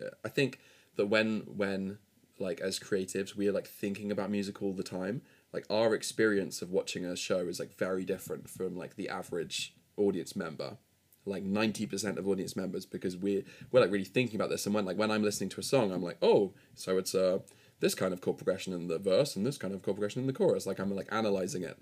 uh, 0.00 0.10
I 0.24 0.28
think 0.28 0.60
that 0.96 1.06
when 1.06 1.40
when 1.62 1.98
like 2.38 2.60
as 2.60 2.78
creatives 2.78 3.34
we 3.34 3.48
are 3.48 3.52
like 3.52 3.66
thinking 3.66 4.12
about 4.12 4.30
music 4.30 4.62
all 4.62 4.72
the 4.72 4.84
time. 4.84 5.22
Like 5.52 5.66
our 5.68 5.94
experience 5.94 6.62
of 6.62 6.70
watching 6.70 7.04
a 7.04 7.14
show 7.14 7.40
is 7.40 7.58
like 7.60 7.76
very 7.76 8.04
different 8.04 8.48
from 8.48 8.74
like 8.74 8.94
the 8.96 9.08
average 9.08 9.74
audience 9.96 10.34
member. 10.34 10.78
Like 11.26 11.42
ninety 11.42 11.86
percent 11.86 12.18
of 12.18 12.26
audience 12.28 12.54
members 12.56 12.86
because 12.86 13.16
we're 13.16 13.42
we're 13.70 13.80
like 13.80 13.90
really 13.90 14.12
thinking 14.16 14.36
about 14.36 14.50
this. 14.50 14.64
And 14.66 14.74
when 14.74 14.84
like 14.84 14.96
when 14.96 15.10
I'm 15.10 15.24
listening 15.24 15.50
to 15.50 15.60
a 15.60 15.64
song, 15.64 15.90
I'm 15.92 16.02
like, 16.02 16.18
oh, 16.22 16.54
so 16.74 16.98
it's 16.98 17.14
uh 17.16 17.40
this 17.82 17.94
kind 17.94 18.14
of 18.14 18.20
chord 18.20 18.38
progression 18.38 18.72
in 18.72 18.86
the 18.86 18.98
verse 18.98 19.36
and 19.36 19.44
this 19.44 19.58
kind 19.58 19.74
of 19.74 19.82
chord 19.82 19.96
progression 19.96 20.22
in 20.22 20.26
the 20.26 20.32
chorus. 20.32 20.64
Like 20.64 20.78
I'm 20.78 20.94
like 20.94 21.08
analyzing 21.12 21.62
it 21.62 21.78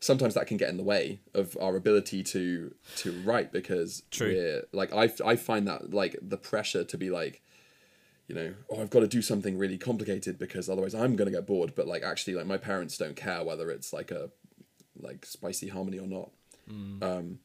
sometimes 0.00 0.34
that 0.34 0.46
can 0.46 0.56
get 0.56 0.68
in 0.68 0.76
the 0.76 0.82
way 0.82 1.20
of 1.34 1.56
our 1.60 1.76
ability 1.76 2.22
to 2.22 2.74
to 2.96 3.12
write 3.24 3.52
because 3.52 4.02
True. 4.10 4.62
like 4.72 4.92
I, 4.92 5.10
I 5.24 5.36
find 5.36 5.66
that 5.68 5.92
like 5.92 6.16
the 6.20 6.36
pressure 6.36 6.84
to 6.84 6.98
be 6.98 7.10
like 7.10 7.42
you 8.28 8.34
know 8.34 8.54
oh 8.70 8.80
i've 8.80 8.90
got 8.90 9.00
to 9.00 9.06
do 9.06 9.22
something 9.22 9.56
really 9.56 9.78
complicated 9.78 10.38
because 10.38 10.68
otherwise 10.68 10.94
i'm 10.94 11.16
going 11.16 11.26
to 11.26 11.36
get 11.36 11.46
bored 11.46 11.74
but 11.74 11.86
like 11.86 12.02
actually 12.02 12.34
like 12.34 12.46
my 12.46 12.56
parents 12.56 12.98
don't 12.98 13.16
care 13.16 13.42
whether 13.42 13.70
it's 13.70 13.92
like 13.92 14.10
a 14.10 14.30
like 15.00 15.24
spicy 15.24 15.68
harmony 15.68 15.98
or 15.98 16.06
not 16.06 16.30
um 17.02 17.38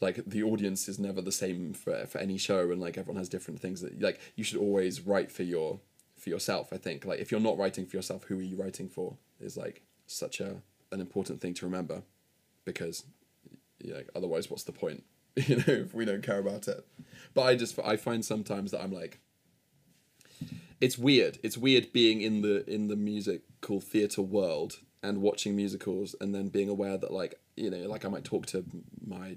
like 0.00 0.20
the 0.24 0.42
audience 0.42 0.88
is 0.88 0.98
never 0.98 1.20
the 1.20 1.32
same 1.32 1.72
for 1.72 2.06
for 2.06 2.18
any 2.18 2.38
show 2.38 2.70
and 2.70 2.80
like 2.80 2.96
everyone 2.96 3.18
has 3.18 3.28
different 3.28 3.60
things 3.60 3.80
that 3.80 4.00
like 4.00 4.20
you 4.36 4.44
should 4.44 4.58
always 4.58 5.00
write 5.00 5.32
for 5.32 5.42
your 5.42 5.80
for 6.28 6.34
yourself 6.34 6.68
i 6.72 6.76
think. 6.76 7.04
Like 7.04 7.20
if 7.20 7.30
you're 7.30 7.40
not 7.40 7.58
writing 7.58 7.86
for 7.86 7.96
yourself 7.96 8.24
who 8.24 8.38
are 8.38 8.42
you 8.42 8.56
writing 8.56 8.88
for 8.88 9.16
is 9.40 9.56
like 9.56 9.82
such 10.06 10.40
a 10.40 10.62
an 10.90 11.00
important 11.00 11.40
thing 11.40 11.54
to 11.54 11.66
remember 11.66 12.02
because 12.64 13.04
yeah, 13.80 14.00
otherwise 14.14 14.50
what's 14.50 14.64
the 14.64 14.72
point? 14.72 15.04
You 15.46 15.56
know 15.56 15.62
if 15.86 15.94
we 15.94 16.04
don't 16.04 16.22
care 16.22 16.38
about 16.38 16.66
it. 16.68 16.84
But 17.34 17.42
i 17.42 17.54
just 17.54 17.78
i 17.84 17.96
find 17.96 18.24
sometimes 18.24 18.70
that 18.72 18.82
i'm 18.82 18.92
like 18.92 19.20
it's 20.80 20.96
weird. 20.96 21.38
It's 21.42 21.58
weird 21.58 21.92
being 21.92 22.22
in 22.22 22.42
the 22.42 22.68
in 22.70 22.86
the 22.88 22.96
musical 22.96 23.80
theater 23.80 24.22
world 24.22 24.78
and 25.02 25.20
watching 25.20 25.56
musicals 25.56 26.14
and 26.20 26.34
then 26.34 26.48
being 26.48 26.68
aware 26.68 26.96
that 26.98 27.12
like 27.12 27.34
you 27.56 27.70
know 27.70 27.88
like 27.88 28.04
i 28.04 28.08
might 28.08 28.24
talk 28.24 28.46
to 28.46 28.64
my 29.04 29.36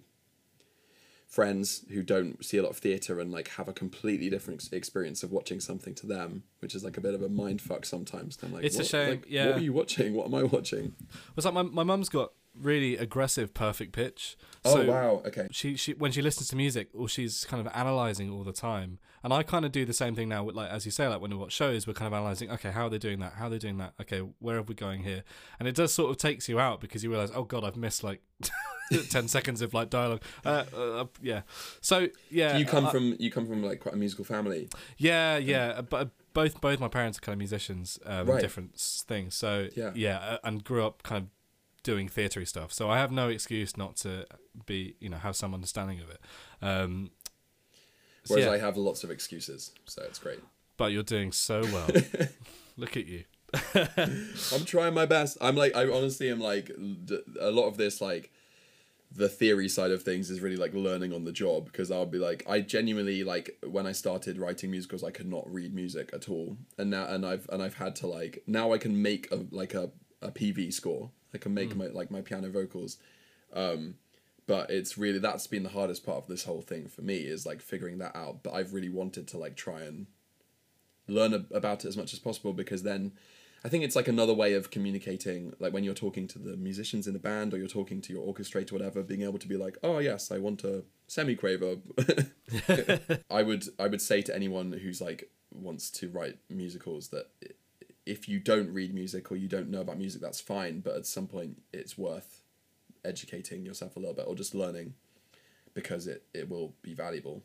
friends 1.32 1.86
who 1.90 2.04
don't 2.04 2.44
see 2.44 2.58
a 2.58 2.62
lot 2.62 2.72
of 2.72 2.78
theater 2.78 3.22
and 3.22 3.32
like 3.32 3.48
have 3.48 3.70
a 3.70 3.74
completely 3.74 4.30
different 4.30 4.68
experience 4.74 5.24
of 5.24 5.32
watching 5.32 5.62
something 5.62 5.96
to 5.96 6.06
them 6.06 6.44
which 6.60 6.76
is 6.76 6.84
like 6.84 6.98
a 6.98 7.02
bit 7.02 7.14
of 7.14 7.22
a 7.22 7.30
mind 7.30 7.62
fuck 7.62 7.86
sometimes. 7.86 8.38
I'm 8.44 8.54
like 8.54 8.66
It's 8.66 8.76
a 8.76 8.80
what, 8.80 8.88
shame, 8.88 9.10
like, 9.12 9.26
yeah. 9.30 9.48
what 9.48 9.56
are 9.56 9.62
you 9.62 9.72
watching? 9.72 10.14
What 10.14 10.28
am 10.28 10.36
i 10.36 10.44
watching? 10.44 10.94
It's 11.38 11.46
like 11.46 11.54
my, 11.54 11.62
my 11.64 11.84
mum's 11.84 12.10
got 12.10 12.34
really 12.60 12.98
aggressive 12.98 13.54
perfect 13.54 13.94
pitch. 13.94 14.38
Oh 14.66 14.86
wow. 14.86 15.22
Okay. 15.26 15.48
she 15.52 15.76
she 15.76 15.94
when 15.94 16.12
she 16.12 16.22
listens 16.22 16.50
to 16.50 16.56
music 16.56 16.90
or 16.94 17.08
she's 17.10 17.46
kind 17.46 17.66
of 17.66 17.72
analyzing 17.74 18.30
all 18.30 18.44
the 18.44 18.54
time. 18.54 19.00
And 19.24 19.32
i 19.32 19.44
kind 19.44 19.66
of 19.66 19.72
do 19.72 19.86
the 19.86 19.94
same 19.94 20.16
thing 20.16 20.30
now 20.30 20.44
with 20.44 20.56
like 20.56 20.70
as 20.72 20.84
you 20.86 20.92
say 20.92 21.08
like 21.08 21.22
when 21.22 21.30
we 21.32 21.38
watch 21.38 21.52
shows 21.54 21.86
we're 21.86 21.94
kind 21.94 22.08
of 22.08 22.14
analyzing 22.14 22.50
okay 22.52 22.72
how 22.72 22.86
are 22.88 22.90
they 22.90 22.98
doing 22.98 23.20
that? 23.20 23.34
How 23.34 23.46
are 23.48 23.50
they 23.50 23.60
doing 23.60 23.78
that? 23.78 23.94
Okay 24.02 24.20
where 24.40 24.58
are 24.58 24.62
we 24.64 24.74
going 24.76 25.04
here? 25.04 25.24
And 25.60 25.68
it 25.68 25.76
does 25.76 25.94
sort 25.94 26.10
of 26.12 26.18
takes 26.18 26.50
you 26.50 26.60
out 26.60 26.82
because 26.82 27.04
you 27.04 27.10
realize 27.10 27.32
oh 27.36 27.44
god 27.44 27.64
i've 27.64 27.76
missed 27.78 28.04
like 28.04 28.22
10 29.10 29.28
seconds 29.28 29.62
of 29.62 29.74
like 29.74 29.90
dialogue. 29.90 30.22
Uh, 30.44 30.66
uh, 30.76 31.06
yeah. 31.22 31.42
So 31.82 32.08
yeah 32.30 32.58
you 32.58 32.66
come 32.66 32.88
uh, 32.88 32.92
from 32.92 33.16
you 33.20 33.32
come 33.32 33.48
from 33.48 33.64
like 33.64 33.80
quite 33.80 33.94
a 33.96 33.98
musical 33.98 34.26
family? 34.26 34.70
Yeah 34.98 35.38
yeah. 35.38 35.68
Uh, 35.78 35.82
but 35.84 36.10
both 36.34 36.60
both 36.62 36.80
my 36.80 36.88
parents 36.88 37.18
are 37.18 37.22
kind 37.22 37.34
of 37.34 37.40
musicians 37.40 38.00
um 38.06 38.28
Right. 38.28 38.42
different 38.42 38.76
things. 39.08 39.36
So 39.36 39.70
Yeah. 39.76 39.92
yeah 39.96 40.18
uh, 40.18 40.38
and 40.44 40.64
grew 40.64 40.84
up 40.86 41.04
kind 41.04 41.24
of 41.24 41.30
doing 41.84 42.08
theatery 42.08 42.48
stuff. 42.48 42.72
So 42.72 42.90
i 42.90 42.98
have 42.98 43.12
no 43.12 43.28
excuse 43.30 43.78
not 43.78 43.96
to 43.98 44.26
be 44.66 44.96
you 45.00 45.10
know 45.10 45.18
have 45.18 45.36
some 45.36 45.54
understanding 45.54 46.00
of 46.00 46.10
it. 46.10 46.22
Um 46.62 47.12
so 48.24 48.36
whereas 48.36 48.46
yeah, 48.46 48.52
i 48.52 48.58
have 48.60 48.78
lots 48.78 49.04
of 49.04 49.12
excuses 49.12 49.72
so 49.86 50.04
it's 50.04 50.20
great. 50.20 50.40
But 50.78 50.92
you're 50.92 51.04
doing 51.04 51.32
so 51.32 51.62
well. 51.62 51.88
Look 52.78 52.98
at 52.98 53.06
you. 53.06 53.26
I'm 53.76 54.66
trying 54.66 54.94
my 54.94 55.06
best. 55.06 55.38
I'm 55.42 55.56
like, 55.56 55.76
I 55.76 55.88
honestly 55.88 56.30
am 56.32 56.40
like, 56.40 56.72
a 57.40 57.52
lot 57.52 57.68
of 57.68 57.78
this, 57.78 58.02
like, 58.02 58.32
the 59.14 59.28
theory 59.28 59.68
side 59.68 59.92
of 59.92 60.04
things 60.04 60.30
is 60.30 60.40
really 60.40 60.56
like 60.56 60.74
learning 60.74 61.12
on 61.12 61.26
the 61.26 61.32
job 61.32 61.66
because 61.66 61.92
I'll 61.92 62.06
be 62.06 62.18
like, 62.18 62.46
I 62.48 62.62
genuinely 62.62 63.24
like 63.24 63.58
when 63.68 63.86
I 63.86 63.92
started 63.92 64.38
writing 64.38 64.72
musicals, 64.72 65.04
I 65.04 65.12
could 65.12 65.30
not 65.30 65.44
read 65.52 65.74
music 65.74 66.12
at 66.14 66.30
all, 66.30 66.58
and 66.78 66.90
now 66.90 67.06
and 67.08 67.26
I've 67.26 67.48
and 67.52 67.62
I've 67.62 67.76
had 67.76 67.96
to 67.98 68.08
like 68.08 68.42
now 68.48 68.72
I 68.72 68.78
can 68.78 69.02
make 69.02 69.30
a 69.32 69.46
like 69.52 69.74
a, 69.74 69.92
a 70.22 70.32
PV 70.32 70.72
score. 70.74 71.12
I 71.34 71.38
can 71.38 71.54
make 71.54 71.76
my 71.76 71.88
like 71.88 72.12
my 72.12 72.22
piano 72.22 72.50
vocals, 72.50 72.98
um, 73.54 73.96
but 74.48 74.70
it's 74.70 74.98
really 74.98 75.20
that's 75.20 75.48
been 75.48 75.64
the 75.64 75.70
hardest 75.70 76.06
part 76.06 76.18
of 76.18 76.28
this 76.28 76.44
whole 76.44 76.62
thing 76.62 76.88
for 76.88 77.02
me 77.02 77.18
is 77.18 77.46
like 77.46 77.62
figuring 77.62 78.00
that 78.00 78.16
out. 78.16 78.44
But 78.44 78.54
I've 78.54 78.74
really 78.74 78.90
wanted 78.90 79.28
to 79.30 79.38
like 79.38 79.56
try 79.56 79.82
and 79.82 80.08
learn 81.08 81.34
a- 81.34 81.56
about 81.56 81.86
it 81.86 81.88
as 81.88 81.98
much 81.98 82.14
as 82.14 82.20
possible 82.20 82.54
because 82.54 82.84
then 82.84 83.14
I 83.64 83.70
think 83.70 83.84
it's 83.84 83.96
like 83.96 84.08
another 84.08 84.34
way 84.34 84.54
of 84.54 84.72
communicating, 84.72 85.54
like 85.60 85.72
when 85.72 85.84
you're 85.84 85.94
talking 85.94 86.28
to 86.30 86.40
the 86.40 86.58
musicians 86.58 87.06
in 87.06 87.14
the 87.14 87.20
band 87.20 87.54
or 87.54 87.58
you're 87.58 87.68
talking 87.68 88.02
to 88.02 88.14
your 88.14 88.26
orchestrator, 88.26 88.72
or 88.72 88.76
whatever, 88.76 89.04
being 89.04 89.22
able 89.22 89.38
to 89.38 89.48
be 89.48 89.58
like, 89.58 89.78
oh 89.84 90.00
yes, 90.00 90.32
I 90.32 90.40
want 90.40 90.64
a 90.64 90.84
semi-quaver. 91.08 91.78
I 93.30 93.44
would 93.44 93.66
I 93.78 93.88
would 93.88 94.02
say 94.02 94.22
to 94.24 94.36
anyone 94.36 94.72
who's 94.72 95.00
like 95.00 95.30
wants 95.54 95.92
to 95.92 96.10
write 96.10 96.38
musicals 96.50 97.10
that 97.10 97.28
if 98.06 98.28
you 98.28 98.40
don't 98.40 98.74
read 98.74 98.94
music 98.94 99.32
or 99.32 99.36
you 99.36 99.48
don't 99.48 99.70
know 99.70 99.82
about 99.82 99.98
music, 99.98 100.22
that's 100.22 100.42
fine. 100.42 100.80
But 100.80 100.96
at 100.96 101.06
some 101.06 101.28
point, 101.28 101.62
it's 101.72 101.98
worth 101.98 102.42
educating 103.04 103.66
yourself 103.66 103.96
a 103.96 104.00
little 104.00 104.14
bit 104.14 104.26
or 104.28 104.36
just 104.36 104.56
learning 104.56 104.94
because 105.74 106.08
it, 106.08 106.24
it 106.34 106.50
will 106.50 106.74
be 106.82 106.94
valuable 106.94 107.44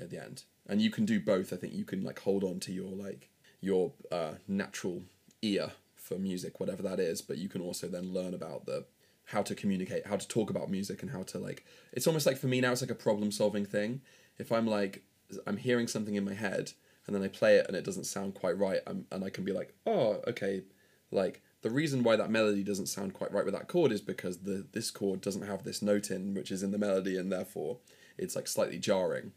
at 0.00 0.10
the 0.10 0.22
end. 0.22 0.44
And 0.68 0.80
you 0.80 0.90
can 0.90 1.04
do 1.04 1.20
both. 1.20 1.52
I 1.52 1.56
think 1.56 1.74
you 1.74 1.84
can 1.84 2.02
like 2.02 2.20
hold 2.20 2.44
on 2.44 2.60
to 2.60 2.72
your 2.72 2.90
like 2.90 3.28
your 3.60 3.92
uh, 4.12 4.34
natural 4.46 5.02
ear 5.42 5.72
for 5.96 6.18
music, 6.18 6.60
whatever 6.60 6.82
that 6.82 7.00
is, 7.00 7.22
but 7.22 7.38
you 7.38 7.48
can 7.48 7.62
also 7.62 7.88
then 7.88 8.12
learn 8.12 8.34
about 8.34 8.66
the 8.66 8.84
how 9.28 9.42
to 9.42 9.54
communicate, 9.54 10.06
how 10.06 10.16
to 10.16 10.28
talk 10.28 10.50
about 10.50 10.70
music, 10.70 11.02
and 11.02 11.10
how 11.10 11.22
to 11.22 11.38
like. 11.38 11.64
It's 11.92 12.06
almost 12.06 12.26
like 12.26 12.36
for 12.36 12.46
me 12.46 12.60
now, 12.60 12.72
it's 12.72 12.82
like 12.82 12.90
a 12.90 12.94
problem 12.94 13.32
solving 13.32 13.64
thing. 13.64 14.02
If 14.38 14.52
I'm 14.52 14.66
like 14.66 15.02
I'm 15.46 15.56
hearing 15.56 15.88
something 15.88 16.14
in 16.14 16.24
my 16.24 16.34
head 16.34 16.72
and 17.06 17.14
then 17.14 17.22
I 17.22 17.28
play 17.28 17.56
it 17.56 17.66
and 17.66 17.76
it 17.76 17.84
doesn't 17.84 18.04
sound 18.04 18.34
quite 18.34 18.58
right, 18.58 18.80
I'm, 18.86 19.06
and 19.10 19.24
I 19.24 19.30
can 19.30 19.44
be 19.44 19.52
like, 19.52 19.74
oh, 19.86 20.22
okay, 20.26 20.62
like 21.10 21.42
the 21.62 21.70
reason 21.70 22.02
why 22.02 22.16
that 22.16 22.30
melody 22.30 22.62
doesn't 22.62 22.86
sound 22.86 23.14
quite 23.14 23.32
right 23.32 23.44
with 23.44 23.54
that 23.54 23.68
chord 23.68 23.92
is 23.92 24.00
because 24.00 24.38
the 24.38 24.66
this 24.72 24.90
chord 24.90 25.20
doesn't 25.20 25.46
have 25.46 25.64
this 25.64 25.80
note 25.80 26.10
in 26.10 26.34
which 26.34 26.50
is 26.50 26.62
in 26.62 26.72
the 26.72 26.78
melody 26.78 27.16
and 27.16 27.32
therefore 27.32 27.78
it's 28.18 28.36
like 28.36 28.46
slightly 28.46 28.78
jarring. 28.78 29.32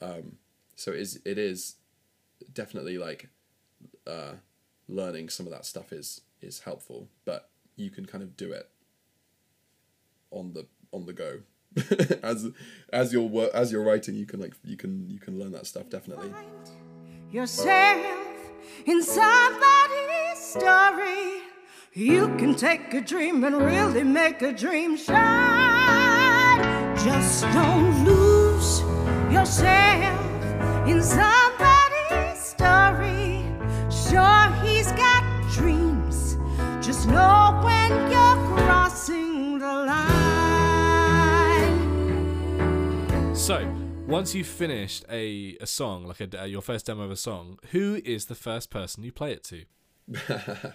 Um, 0.00 0.38
so 0.74 0.92
it 0.92 1.00
is 1.00 1.20
it 1.24 1.38
is 1.38 1.76
definitely 2.52 2.98
like 2.98 3.28
uh, 4.06 4.34
learning 4.88 5.28
some 5.28 5.46
of 5.46 5.52
that 5.52 5.64
stuff 5.64 5.92
is 5.92 6.20
is 6.40 6.60
helpful 6.60 7.08
but 7.24 7.48
you 7.76 7.90
can 7.90 8.04
kind 8.04 8.22
of 8.22 8.36
do 8.36 8.52
it 8.52 8.68
on 10.30 10.52
the 10.52 10.66
on 10.92 11.06
the 11.06 11.12
go 11.12 11.40
as 12.22 12.48
as 12.92 13.12
you're 13.12 13.22
wor- 13.22 13.50
as 13.54 13.70
you're 13.70 13.82
writing 13.82 14.14
you 14.14 14.26
can 14.26 14.40
like 14.40 14.54
you 14.64 14.76
can 14.76 15.08
you 15.10 15.18
can 15.18 15.38
learn 15.38 15.52
that 15.52 15.66
stuff 15.66 15.88
definitely 15.90 16.32
yourself 17.30 18.26
in 18.86 19.02
somebody's 19.02 20.38
story. 20.38 21.42
You 21.92 22.28
can 22.36 22.54
take 22.54 22.92
a 22.94 23.00
dream 23.00 23.42
and 23.44 23.56
really 23.56 24.02
make 24.02 24.42
a 24.42 24.52
dream 24.52 24.96
shine. 24.96 26.60
Just 26.96 27.42
don't 27.52 28.04
lose 28.04 28.80
yourself 29.32 30.86
in 30.86 31.02
somebody's 31.02 32.38
story. 32.38 33.44
Sure, 33.90 34.46
he's 34.62 34.92
got 34.92 35.24
dreams. 35.52 36.36
Just 36.80 37.08
know 37.08 37.45
So, 43.46 43.64
once 44.08 44.34
you've 44.34 44.48
finished 44.48 45.04
a, 45.08 45.56
a 45.60 45.68
song, 45.68 46.04
like 46.04 46.20
a, 46.20 46.48
your 46.48 46.62
first 46.62 46.86
demo 46.86 47.04
of 47.04 47.12
a 47.12 47.16
song, 47.16 47.60
who 47.70 48.02
is 48.04 48.26
the 48.26 48.34
first 48.34 48.70
person 48.70 49.04
you 49.04 49.12
play 49.12 49.30
it 49.30 49.44
to? 49.44 49.64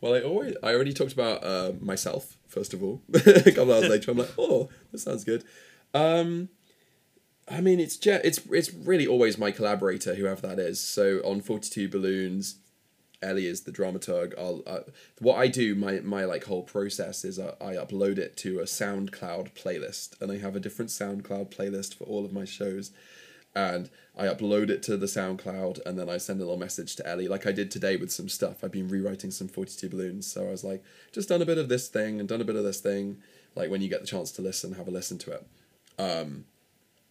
Well, 0.00 0.14
I 0.14 0.22
always, 0.22 0.54
I 0.62 0.72
already 0.72 0.94
talked 0.94 1.12
about 1.12 1.44
uh, 1.44 1.72
myself 1.78 2.38
first 2.46 2.72
of 2.72 2.82
all. 2.82 3.02
a 3.14 3.52
couple 3.52 3.74
hours 3.74 3.88
later, 3.88 4.12
I'm 4.12 4.16
like, 4.16 4.30
oh, 4.38 4.70
that 4.92 4.98
sounds 4.98 5.24
good. 5.24 5.44
Um, 5.92 6.48
I 7.46 7.60
mean, 7.60 7.80
it's 7.80 7.98
it's 8.06 8.40
it's 8.50 8.72
really 8.72 9.06
always 9.06 9.36
my 9.36 9.50
collaborator, 9.50 10.14
whoever 10.14 10.46
that 10.46 10.58
is. 10.58 10.80
So 10.80 11.18
on 11.18 11.42
Forty 11.42 11.68
Two 11.68 11.88
Balloons, 11.88 12.60
Ellie 13.22 13.46
is 13.46 13.62
the 13.62 13.72
dramaturg. 13.72 14.34
I'll 14.38 14.62
uh, 14.66 14.80
what 15.18 15.38
I 15.38 15.48
do, 15.48 15.74
my 15.74 16.00
my 16.00 16.24
like 16.24 16.44
whole 16.44 16.62
process 16.62 17.24
is 17.24 17.38
uh, 17.38 17.54
I 17.60 17.74
upload 17.74 18.18
it 18.18 18.36
to 18.38 18.60
a 18.60 18.64
SoundCloud 18.64 19.52
playlist, 19.54 20.20
and 20.20 20.32
I 20.32 20.38
have 20.38 20.56
a 20.56 20.60
different 20.60 20.90
SoundCloud 20.90 21.54
playlist 21.54 21.94
for 21.94 22.04
all 22.04 22.24
of 22.24 22.32
my 22.32 22.44
shows 22.44 22.92
and 23.54 23.90
I 24.16 24.26
upload 24.26 24.70
it 24.70 24.82
to 24.84 24.96
the 24.96 25.06
SoundCloud 25.06 25.84
and 25.84 25.98
then 25.98 26.08
I 26.08 26.18
send 26.18 26.40
a 26.40 26.44
little 26.44 26.58
message 26.58 26.94
to 26.96 27.08
Ellie, 27.08 27.28
like 27.28 27.46
I 27.46 27.52
did 27.52 27.70
today 27.70 27.96
with 27.96 28.12
some 28.12 28.28
stuff. 28.28 28.62
I've 28.62 28.70
been 28.70 28.88
rewriting 28.88 29.30
some 29.30 29.48
42 29.48 29.88
balloons, 29.88 30.26
so 30.26 30.46
I 30.46 30.50
was 30.50 30.62
like, 30.62 30.84
just 31.12 31.28
done 31.28 31.42
a 31.42 31.46
bit 31.46 31.58
of 31.58 31.68
this 31.68 31.88
thing 31.88 32.20
and 32.20 32.28
done 32.28 32.40
a 32.40 32.44
bit 32.44 32.56
of 32.56 32.64
this 32.64 32.80
thing. 32.80 33.18
Like 33.54 33.70
when 33.70 33.82
you 33.82 33.88
get 33.88 34.00
the 34.00 34.06
chance 34.06 34.30
to 34.32 34.42
listen, 34.42 34.74
have 34.74 34.88
a 34.88 34.92
listen 34.92 35.18
to 35.18 35.32
it. 35.32 35.46
Um, 35.98 36.44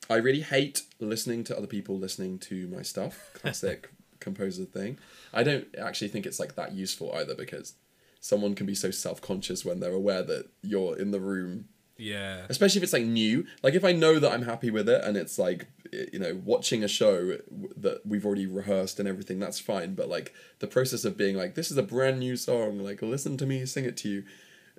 I 0.10 0.16
really 0.16 0.42
hate 0.42 0.84
listening 1.00 1.44
to 1.46 1.58
other 1.58 1.68
people 1.68 1.98
listening 1.98 2.40
to 2.40 2.68
my 2.68 2.84
stuff. 2.84 3.32
Classic 3.34 3.90
composer 4.20 4.66
thing. 4.66 4.98
I 5.34 5.44
don't 5.44 5.68
actually 5.78 6.10
think 6.10 6.26
it's 6.26 6.40
like 6.40 6.56
that 6.56 6.74
useful 6.74 7.14
either 7.16 7.36
because 7.36 7.74
someone 8.20 8.56
can 8.56 8.66
be 8.66 8.76
so 8.76 8.92
self 8.92 9.22
conscious 9.22 9.64
when 9.64 9.80
they're 9.80 9.94
aware 9.94 10.24
that 10.24 10.50
you're 10.62 10.98
in 10.98 11.12
the 11.12 11.20
room. 11.20 11.70
Yeah. 12.02 12.46
especially 12.48 12.80
if 12.80 12.84
it's 12.84 12.94
like 12.94 13.04
new. 13.04 13.46
Like 13.62 13.74
if 13.74 13.84
i 13.84 13.92
know 13.92 14.20
that 14.20 14.32
i'm 14.32 14.44
happy 14.44 14.72
with 14.72 14.88
it 14.88 15.04
and 15.04 15.18
it's 15.18 15.38
like 15.38 15.68
you 15.92 16.18
know 16.20 16.40
watching 16.46 16.82
a 16.82 16.88
show 16.88 17.40
that 17.76 18.06
we've 18.06 18.26
already 18.26 18.46
rehearsed 18.46 19.00
and 19.00 19.08
everything 19.10 19.40
that's 19.40 19.60
fine. 19.60 19.96
But 19.96 20.08
like 20.08 20.34
the 20.60 20.68
process 20.68 21.04
of 21.04 21.18
being 21.18 21.36
like 21.36 21.56
this 21.56 21.72
is 21.72 21.78
a 21.78 21.84
brand 21.84 22.20
new 22.20 22.38
song. 22.38 22.80
Like 22.80 23.02
listen 23.02 23.36
to 23.38 23.46
me 23.46 23.66
sing 23.66 23.84
it 23.84 23.98
to 23.98 24.10
you 24.10 24.24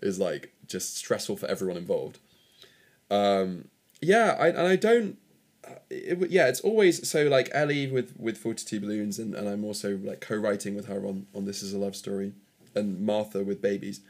is 0.01 0.19
like 0.19 0.55
just 0.67 0.97
stressful 0.97 1.37
for 1.37 1.47
everyone 1.47 1.77
involved. 1.77 2.19
Um 3.11 3.69
yeah 4.01 4.35
i 4.41 4.49
and 4.49 4.67
i 4.67 4.77
don't 4.77 5.19
it, 5.91 6.31
yeah 6.31 6.49
it's 6.49 6.61
always 6.61 7.09
so 7.09 7.25
like 7.25 7.49
ellie 7.53 7.91
with 7.91 8.15
with 8.19 8.39
42 8.39 8.81
balloons 8.81 9.19
and, 9.19 9.35
and 9.35 9.49
i'm 9.49 9.65
also 9.65 9.99
like 10.03 10.21
co-writing 10.21 10.75
with 10.75 10.87
her 10.87 11.05
on 11.07 11.27
on 11.35 11.45
this 11.45 11.63
is 11.63 11.73
a 11.73 11.79
love 11.79 11.97
story 11.97 12.33
and 12.75 13.01
martha 13.01 13.43
with 13.43 13.61
babies 13.61 14.01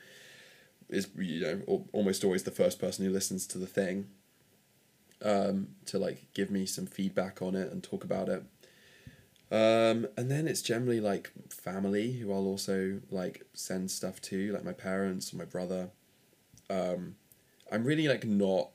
is 0.88 1.08
you 1.16 1.40
know 1.40 1.84
almost 1.92 2.24
always 2.24 2.42
the 2.42 2.50
first 2.50 2.80
person 2.80 3.04
who 3.04 3.10
listens 3.10 3.46
to 3.46 3.58
the 3.58 3.66
thing 3.66 4.08
um, 5.24 5.68
to 5.86 5.98
like 5.98 6.26
give 6.34 6.50
me 6.50 6.66
some 6.66 6.86
feedback 6.86 7.42
on 7.42 7.54
it 7.54 7.70
and 7.72 7.82
talk 7.82 8.04
about 8.04 8.28
it. 8.28 8.42
Um, 9.52 10.06
and 10.16 10.30
then 10.30 10.46
it's 10.46 10.62
generally 10.62 11.00
like 11.00 11.32
family 11.48 12.12
who 12.12 12.32
I'll 12.32 12.46
also 12.46 13.00
like 13.10 13.44
send 13.52 13.90
stuff 13.90 14.20
to 14.22 14.52
like 14.52 14.64
my 14.64 14.72
parents 14.72 15.32
or 15.32 15.36
my 15.36 15.44
brother. 15.44 15.90
Um, 16.68 17.16
I'm 17.70 17.84
really 17.84 18.08
like 18.08 18.24
not 18.24 18.70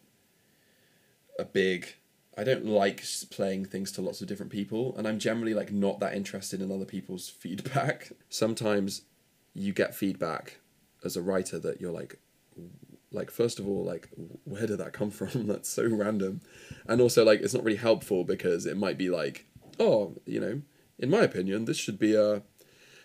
a 1.40 1.46
big 1.46 1.96
I 2.38 2.44
don't 2.44 2.66
like 2.66 3.04
playing 3.32 3.66
things 3.66 3.92
to 3.94 4.02
lots 4.02 4.22
of 4.22 4.28
different 4.28 4.52
people 4.52 4.94
and 4.98 5.08
I'm 5.08 5.20
generally 5.20 5.54
like 5.54 5.72
not 5.72 6.00
that 6.00 6.16
interested 6.16 6.62
in 6.62 6.72
other 6.72 6.86
people's 6.86 7.30
feedback. 7.40 8.12
Sometimes 8.30 9.04
you 9.54 9.74
get 9.74 9.96
feedback 9.96 10.60
as 11.04 11.16
a 11.16 11.22
writer 11.22 11.60
that 11.60 11.80
you're 11.80 11.92
like 11.92 12.20
like 13.12 13.32
first 13.32 13.60
of 13.60 13.68
all 13.68 13.84
like 13.86 14.10
where 14.44 14.68
did 14.68 14.80
that 14.80 14.94
come 14.94 15.10
from? 15.12 15.48
That's 15.48 15.70
so 15.70 15.88
random. 15.88 16.42
And 16.88 17.00
also 17.02 17.24
like 17.24 17.42
it's 17.42 17.54
not 17.54 17.64
really 17.64 17.78
helpful 17.78 18.24
because 18.24 18.66
it 18.66 18.78
might 18.78 18.98
be 18.98 19.10
like 19.10 19.46
oh 19.80 20.16
you 20.26 20.40
know 20.40 20.62
in 21.00 21.10
my 21.10 21.22
opinion 21.22 21.66
this 21.66 21.78
should 21.78 22.00
be 22.00 22.16
a 22.16 22.42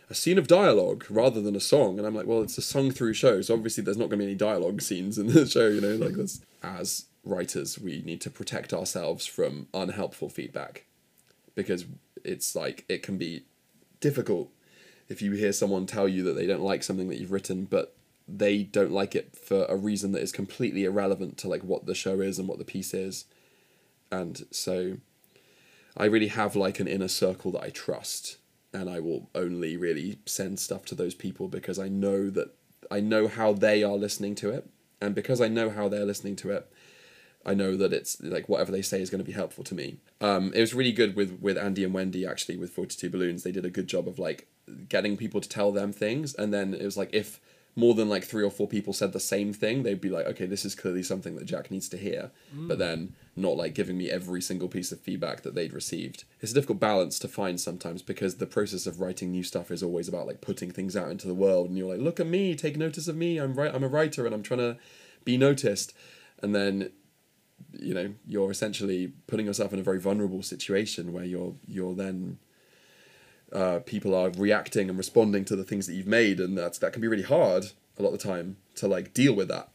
a 0.09 0.15
scene 0.15 0.39
of 0.39 0.49
dialogue 0.49 1.07
rather 1.09 1.41
than 1.41 1.55
a 1.55 1.61
song. 1.61 1.99
And 1.99 2.07
i'm 2.07 2.17
like 2.17 2.27
well 2.27 2.43
it's 2.43 2.59
a 2.59 2.63
sung 2.63 2.91
through 2.91 3.15
show 3.15 3.43
so 3.43 3.55
obviously 3.55 3.85
there's 3.85 3.97
not 3.97 4.09
going 4.09 4.19
to 4.19 4.25
be 4.27 4.31
any 4.31 4.35
dialogue 4.35 4.83
scenes 4.83 5.19
in 5.19 5.29
the 5.29 5.47
show 5.57 5.69
you 5.69 5.81
know 5.81 5.95
like 5.95 6.15
that's 6.15 6.41
as 6.63 7.07
writers 7.25 7.79
we 7.79 8.03
need 8.03 8.21
to 8.23 8.31
protect 8.31 8.73
ourselves 8.73 9.27
from 9.27 9.67
unhelpful 9.75 10.29
feedback. 10.29 10.87
Because 11.55 11.85
it's 12.25 12.55
like 12.55 12.85
it 12.89 13.03
can 13.03 13.19
be 13.19 13.45
difficult 14.01 14.51
if 15.09 15.21
you 15.21 15.33
hear 15.33 15.53
someone 15.53 15.87
tell 15.87 16.09
you 16.09 16.23
that 16.23 16.35
they 16.35 16.47
don't 16.47 16.63
like 16.63 16.83
something 16.83 17.09
that 17.09 17.19
you've 17.19 17.33
written 17.33 17.65
but 17.65 17.95
they 18.29 18.63
don't 18.63 18.93
like 18.93 19.15
it 19.15 19.37
for 19.37 19.65
a 19.69 19.77
reason 19.77 20.13
that 20.13 20.23
is 20.23 20.33
completely 20.33 20.85
irrelevant 20.85 21.37
to 21.37 21.49
like 21.49 21.63
what 21.63 21.87
the 21.87 21.95
show 21.95 22.21
is 22.21 22.39
and 22.39 22.47
what 22.47 22.59
the 22.59 22.65
piece 22.65 22.95
is. 22.95 23.25
And 24.11 24.45
so 24.51 24.99
i 25.97 26.05
really 26.05 26.29
have 26.29 26.55
like 26.55 26.79
an 26.79 26.87
inner 26.87 27.09
circle 27.09 27.51
that 27.51 27.65
i 27.65 27.69
trust 27.69 28.37
and 28.73 28.89
i 28.89 29.01
will 29.01 29.29
only 29.35 29.77
really 29.77 30.21
send 30.25 30.61
stuff 30.61 30.85
to 30.85 30.95
those 30.95 31.17
people 31.17 31.49
because 31.49 31.81
i 31.81 31.89
know 31.89 32.31
that 32.31 32.55
i 32.93 33.01
know 33.01 33.27
how 33.27 33.53
they 33.53 33.83
are 33.83 33.97
listening 33.97 34.37
to 34.37 34.51
it. 34.51 34.69
And 35.01 35.15
because 35.15 35.41
i 35.41 35.49
know 35.49 35.71
how 35.71 35.89
they're 35.89 36.07
listening 36.07 36.37
to 36.37 36.51
it 36.51 36.71
I 37.45 37.55
know 37.55 37.77
that 37.77 37.93
it's 37.93 38.21
like 38.21 38.49
whatever 38.49 38.71
they 38.71 38.83
say 38.83 39.01
is 39.01 39.11
going 39.11 39.23
to 39.23 39.27
be 39.27 39.33
helpful 39.33 39.65
to 39.65 39.75
me. 39.75 39.99
Um, 40.21 40.53
it 40.55 40.61
was 40.61 40.75
really 40.75 40.93
good 40.93 41.17
with 41.17 41.39
with 41.41 41.57
Andy 41.57 41.85
and 41.85 41.95
Wendy 41.95 42.27
actually 42.27 42.57
with 42.57 42.71
Forty 42.71 42.97
Two 42.97 43.11
Balloons. 43.11 43.43
They 43.43 43.53
did 43.53 43.65
a 43.65 43.71
good 43.71 43.87
job 43.87 44.07
of 44.07 44.19
like 44.19 44.49
getting 44.89 45.17
people 45.17 45.41
to 45.41 45.49
tell 45.49 45.73
them 45.73 45.93
things, 45.93 46.35
and 46.35 46.53
then 46.53 46.75
it 46.75 46.85
was 46.85 46.97
like 46.97 47.11
if 47.13 47.41
more 47.77 47.95
than 47.95 48.09
like 48.09 48.25
three 48.25 48.43
or 48.43 48.51
four 48.51 48.67
people 48.67 48.93
said 48.93 49.13
the 49.13 49.21
same 49.21 49.53
thing, 49.53 49.83
they'd 49.83 50.01
be 50.01 50.09
like, 50.11 50.27
okay, 50.27 50.45
this 50.45 50.65
is 50.65 50.75
clearly 50.75 51.05
something 51.05 51.37
that 51.37 51.45
Jack 51.45 51.71
needs 51.71 51.89
to 51.89 51.97
hear, 51.97 52.33
but 52.53 52.79
then 52.79 53.15
not 53.37 53.57
like 53.57 53.75
giving 53.75 53.97
me 53.97 54.11
every 54.11 54.43
single 54.43 54.69
piece 54.69 54.91
of 54.91 55.01
feedback 55.01 55.43
that 55.43 55.55
they'd 55.55 55.73
received. 55.73 56.25
It's 56.41 56.51
a 56.51 56.55
difficult 56.55 56.81
balance 56.81 57.19
to 57.21 57.29
find 57.29 57.61
sometimes 57.61 58.03
because 58.03 58.37
the 58.37 58.47
process 58.47 58.87
of 58.87 59.01
writing 59.01 59.31
new 59.31 59.45
stuff 59.45 59.71
is 59.71 59.85
always 59.85 60.09
about 60.09 60.27
like 60.27 60.41
putting 60.41 60.73
things 60.73 60.97
out 60.97 61.11
into 61.11 61.29
the 61.29 61.35
world, 61.35 61.69
and 61.69 61.79
you're 61.79 61.89
like, 61.89 62.05
look 62.05 62.19
at 62.19 62.27
me, 62.27 62.57
take 62.57 62.77
notice 62.77 63.07
of 63.07 63.17
me. 63.17 63.39
I'm 63.39 63.55
right. 63.55 63.75
I'm 63.75 63.85
a 63.85 63.89
writer, 63.89 64.27
and 64.27 64.35
I'm 64.35 64.43
trying 64.43 64.59
to 64.59 64.77
be 65.25 65.39
noticed, 65.39 65.95
and 66.43 66.55
then 66.55 66.91
you 67.73 67.95
know 67.95 68.13
you're 68.27 68.51
essentially 68.51 69.13
putting 69.27 69.47
yourself 69.47 69.73
in 69.73 69.79
a 69.79 69.83
very 69.83 70.01
vulnerable 70.01 70.43
situation 70.43 71.13
where 71.13 71.25
you're 71.25 71.55
you're 71.67 71.95
then 71.95 72.39
uh, 73.53 73.81
people 73.81 74.15
are 74.15 74.31
reacting 74.31 74.89
and 74.89 74.97
responding 74.97 75.45
to 75.45 75.57
the 75.57 75.65
things 75.65 75.87
that 75.87 75.95
you've 75.95 76.07
made 76.07 76.39
and 76.39 76.57
that's 76.57 76.79
that 76.79 76.93
can 76.93 77.03
be 77.03 77.09
really 77.09 77.25
hard 77.25 77.67
a 77.99 78.03
lot 78.03 78.13
of 78.13 78.19
the 78.19 78.29
time 78.29 78.57
to 78.75 78.87
like 78.87 79.13
deal 79.13 79.35
with 79.35 79.49
that 79.49 79.71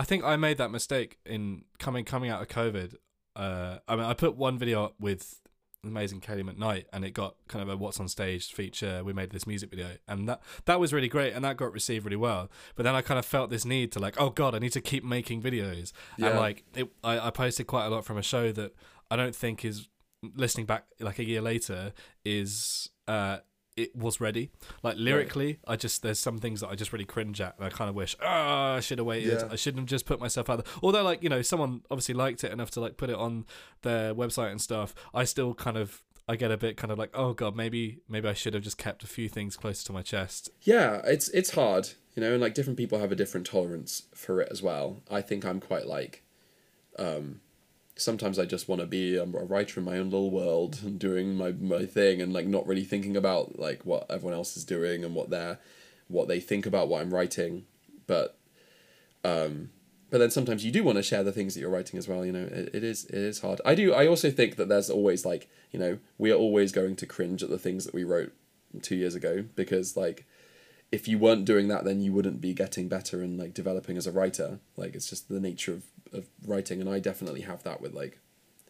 I 0.00 0.04
think 0.04 0.24
I 0.24 0.36
made 0.36 0.56
that 0.56 0.70
mistake 0.70 1.18
in 1.26 1.64
coming 1.78 2.06
coming 2.06 2.30
out 2.30 2.40
of 2.40 2.48
COVID. 2.48 2.94
Uh, 3.36 3.80
I 3.86 3.96
mean, 3.96 4.06
I 4.06 4.14
put 4.14 4.34
one 4.34 4.58
video 4.58 4.84
up 4.84 4.94
with 4.98 5.40
amazing 5.84 6.20
Kelly 6.20 6.42
McKnight, 6.42 6.84
and 6.92 7.04
it 7.04 7.12
got 7.12 7.36
kind 7.48 7.62
of 7.62 7.68
a 7.68 7.76
WhatsOnStage 7.76 8.52
feature. 8.52 9.02
We 9.04 9.12
made 9.12 9.30
this 9.30 9.46
music 9.46 9.70
video, 9.70 9.88
and 10.08 10.28
that 10.28 10.42
that 10.66 10.80
was 10.80 10.92
really 10.92 11.08
great, 11.08 11.32
and 11.32 11.44
that 11.44 11.56
got 11.56 11.72
received 11.72 12.04
really 12.04 12.16
well. 12.16 12.50
But 12.74 12.84
then 12.84 12.94
I 12.94 13.02
kind 13.02 13.18
of 13.18 13.24
felt 13.24 13.50
this 13.50 13.64
need 13.64 13.92
to 13.92 13.98
like, 13.98 14.20
oh 14.20 14.30
god, 14.30 14.54
I 14.54 14.58
need 14.58 14.72
to 14.72 14.80
keep 14.80 15.04
making 15.04 15.42
videos, 15.42 15.92
and 16.28 16.38
like 16.38 16.64
it, 16.74 16.88
I, 17.02 17.28
I 17.28 17.30
posted 17.30 17.66
quite 17.66 17.86
a 17.86 17.88
lot 17.88 18.04
from 18.04 18.18
a 18.18 18.22
show 18.22 18.52
that 18.52 18.74
I 19.10 19.16
don't 19.16 19.34
think 19.34 19.64
is 19.64 19.88
listening 20.34 20.66
back 20.66 20.84
like 21.00 21.18
a 21.18 21.24
year 21.24 21.40
later 21.40 21.94
is 22.26 22.90
uh 23.08 23.38
it 23.82 23.96
was 23.96 24.20
ready. 24.20 24.50
Like 24.82 24.96
lyrically 24.98 25.58
i 25.66 25.76
just 25.76 26.02
there's 26.02 26.18
some 26.18 26.38
things 26.38 26.60
that 26.60 26.68
i 26.68 26.74
just 26.74 26.92
really 26.92 27.04
cringe 27.04 27.40
at 27.40 27.54
and 27.56 27.64
i 27.66 27.70
kind 27.70 27.88
of 27.88 27.94
wish 27.94 28.16
oh 28.20 28.26
i 28.76 28.80
should 28.80 28.98
have 28.98 29.06
waited. 29.06 29.40
Yeah. 29.40 29.48
i 29.50 29.56
shouldn't 29.56 29.80
have 29.80 29.88
just 29.88 30.06
put 30.06 30.20
myself 30.20 30.50
out 30.50 30.64
there. 30.64 30.74
Although 30.82 31.02
like 31.02 31.22
you 31.22 31.28
know 31.28 31.42
someone 31.42 31.82
obviously 31.90 32.14
liked 32.14 32.44
it 32.44 32.52
enough 32.52 32.70
to 32.72 32.80
like 32.80 32.96
put 32.96 33.10
it 33.10 33.16
on 33.16 33.44
their 33.82 34.14
website 34.14 34.50
and 34.50 34.60
stuff 34.60 34.94
i 35.14 35.24
still 35.24 35.54
kind 35.54 35.76
of 35.76 36.02
i 36.28 36.36
get 36.36 36.50
a 36.50 36.56
bit 36.56 36.76
kind 36.76 36.90
of 36.92 36.98
like 36.98 37.10
oh 37.14 37.32
god 37.32 37.56
maybe 37.56 38.00
maybe 38.08 38.28
i 38.28 38.32
should 38.34 38.54
have 38.54 38.62
just 38.62 38.78
kept 38.78 39.02
a 39.02 39.06
few 39.06 39.28
things 39.28 39.56
closer 39.56 39.84
to 39.86 39.92
my 39.92 40.02
chest. 40.02 40.50
Yeah, 40.62 41.00
it's 41.04 41.28
it's 41.30 41.52
hard, 41.54 41.90
you 42.14 42.20
know, 42.22 42.32
and 42.32 42.40
like 42.40 42.54
different 42.54 42.76
people 42.76 42.98
have 42.98 43.12
a 43.12 43.16
different 43.16 43.46
tolerance 43.46 44.04
for 44.14 44.40
it 44.40 44.48
as 44.50 44.62
well. 44.62 45.02
I 45.10 45.20
think 45.22 45.44
I'm 45.44 45.60
quite 45.60 45.86
like, 45.86 46.22
um, 46.98 47.40
sometimes 48.00 48.38
I 48.38 48.46
just 48.46 48.68
want 48.68 48.80
to 48.80 48.86
be 48.86 49.16
a, 49.16 49.24
writer 49.24 49.80
in 49.80 49.86
my 49.86 49.98
own 49.98 50.10
little 50.10 50.30
world 50.30 50.80
and 50.82 50.98
doing 50.98 51.36
my 51.36 51.52
my 51.52 51.84
thing 51.86 52.20
and 52.20 52.32
like 52.32 52.46
not 52.46 52.66
really 52.66 52.84
thinking 52.84 53.16
about 53.16 53.58
like 53.58 53.84
what 53.84 54.06
everyone 54.10 54.34
else 54.34 54.56
is 54.56 54.64
doing 54.64 55.04
and 55.04 55.14
what 55.14 55.30
they're 55.30 55.58
what 56.08 56.26
they 56.26 56.40
think 56.40 56.66
about 56.66 56.88
what 56.88 57.00
I'm 57.00 57.14
writing, 57.14 57.66
but 58.06 58.36
um, 59.22 59.70
but 60.10 60.18
then 60.18 60.30
sometimes 60.30 60.64
you 60.64 60.72
do 60.72 60.82
want 60.82 60.96
to 60.96 61.02
share 61.02 61.22
the 61.22 61.30
things 61.30 61.54
that 61.54 61.60
you're 61.60 61.70
writing 61.70 61.98
as 61.98 62.08
well. 62.08 62.24
You 62.24 62.32
know, 62.32 62.48
it, 62.50 62.70
it 62.74 62.84
is 62.84 63.04
it 63.04 63.14
is 63.14 63.40
hard. 63.40 63.60
I 63.64 63.74
do. 63.74 63.92
I 63.92 64.06
also 64.06 64.30
think 64.30 64.56
that 64.56 64.68
there's 64.68 64.90
always 64.90 65.24
like 65.24 65.48
you 65.70 65.78
know 65.78 65.98
we 66.18 66.32
are 66.32 66.36
always 66.36 66.72
going 66.72 66.96
to 66.96 67.06
cringe 67.06 67.42
at 67.42 67.50
the 67.50 67.58
things 67.58 67.84
that 67.84 67.94
we 67.94 68.04
wrote 68.04 68.32
two 68.82 68.96
years 68.96 69.14
ago 69.14 69.44
because 69.56 69.96
like 69.96 70.26
if 70.92 71.06
you 71.06 71.18
weren't 71.18 71.44
doing 71.44 71.68
that 71.68 71.84
then 71.84 72.00
you 72.00 72.12
wouldn't 72.12 72.40
be 72.40 72.54
getting 72.54 72.88
better 72.88 73.20
and 73.20 73.38
like 73.38 73.52
developing 73.52 73.96
as 73.96 74.06
a 74.06 74.12
writer 74.12 74.60
like 74.76 74.94
it's 74.94 75.10
just 75.10 75.28
the 75.28 75.40
nature 75.40 75.72
of, 75.72 75.82
of 76.12 76.26
writing 76.46 76.80
and 76.80 76.88
i 76.88 76.98
definitely 76.98 77.42
have 77.42 77.62
that 77.62 77.80
with 77.80 77.94
like 77.94 78.18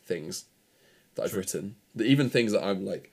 things 0.05 0.45
that 1.15 1.25
i've 1.25 1.35
written. 1.35 1.77
Even 2.01 2.31
things 2.31 2.53
that 2.53 2.65
i'm 2.65 2.85
like 2.85 3.13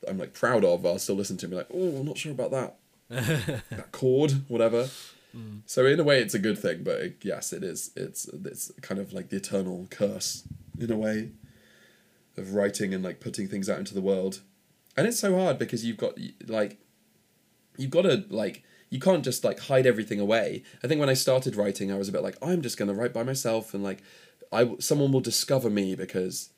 that 0.00 0.10
i'm 0.10 0.18
like 0.18 0.32
proud 0.32 0.64
of 0.64 0.84
i'll 0.86 0.98
still 0.98 1.16
listen 1.16 1.36
to 1.38 1.46
and 1.46 1.50
be 1.50 1.56
like 1.56 1.68
oh 1.72 2.00
i'm 2.00 2.06
not 2.06 2.18
sure 2.18 2.32
about 2.32 2.50
that. 2.50 2.76
That 3.70 3.92
chord 3.92 4.44
whatever. 4.48 4.88
Mm. 5.36 5.62
So 5.66 5.86
in 5.86 6.00
a 6.00 6.04
way 6.04 6.20
it's 6.20 6.34
a 6.34 6.38
good 6.38 6.58
thing 6.58 6.82
but 6.82 6.96
it, 7.00 7.16
yes 7.22 7.52
it 7.52 7.62
is 7.62 7.90
it's 7.96 8.28
it's 8.28 8.70
kind 8.80 9.00
of 9.00 9.12
like 9.12 9.30
the 9.30 9.36
eternal 9.36 9.86
curse 9.90 10.44
in 10.78 10.90
a 10.90 10.96
way 10.96 11.30
of 12.36 12.54
writing 12.54 12.94
and 12.94 13.04
like 13.04 13.20
putting 13.20 13.48
things 13.48 13.68
out 13.68 13.78
into 13.78 13.94
the 13.94 14.00
world. 14.00 14.40
And 14.96 15.06
it's 15.06 15.18
so 15.18 15.38
hard 15.38 15.58
because 15.58 15.84
you've 15.84 15.96
got 15.96 16.14
like 16.46 16.78
you've 17.76 17.90
got 17.90 18.02
to 18.02 18.24
like 18.28 18.62
you 18.92 19.00
can't 19.00 19.24
just 19.24 19.42
like 19.42 19.58
hide 19.58 19.86
everything 19.86 20.20
away. 20.20 20.62
I 20.84 20.86
think 20.86 21.00
when 21.00 21.08
i 21.08 21.14
started 21.14 21.56
writing 21.56 21.90
i 21.90 21.96
was 21.96 22.08
a 22.10 22.12
bit 22.12 22.22
like 22.22 22.36
i'm 22.42 22.60
just 22.60 22.76
going 22.76 22.88
to 22.88 22.94
write 22.94 23.14
by 23.14 23.22
myself 23.22 23.72
and 23.72 23.82
like 23.82 24.02
i 24.52 24.70
someone 24.78 25.10
will 25.12 25.20
discover 25.20 25.70
me 25.70 25.94
because 25.94 26.50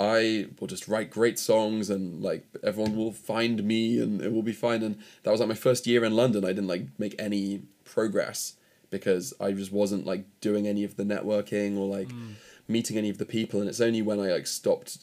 i 0.00 0.46
will 0.58 0.68
just 0.68 0.88
write 0.88 1.10
great 1.10 1.38
songs 1.38 1.90
and 1.90 2.22
like 2.22 2.46
everyone 2.64 2.96
will 2.96 3.12
find 3.12 3.62
me 3.62 4.00
and 4.00 4.22
it 4.22 4.32
will 4.32 4.42
be 4.42 4.52
fine. 4.52 4.82
And 4.82 4.96
that 5.22 5.30
was 5.30 5.40
like 5.40 5.50
my 5.50 5.54
first 5.54 5.86
year 5.86 6.02
in 6.02 6.16
london. 6.16 6.44
I 6.44 6.48
didn't 6.48 6.66
like 6.66 6.86
make 6.98 7.14
any 7.18 7.62
progress 7.84 8.54
because 8.88 9.34
i 9.38 9.52
just 9.52 9.72
wasn't 9.72 10.06
like 10.06 10.24
doing 10.40 10.66
any 10.66 10.82
of 10.82 10.96
the 10.96 11.04
networking 11.04 11.76
or 11.76 11.86
like 11.86 12.08
mm. 12.08 12.34
meeting 12.66 12.96
any 12.96 13.10
of 13.10 13.18
the 13.18 13.26
people. 13.26 13.60
And 13.60 13.68
it's 13.68 13.82
only 13.82 14.00
when 14.00 14.18
i 14.18 14.32
like 14.32 14.46
stopped 14.46 14.98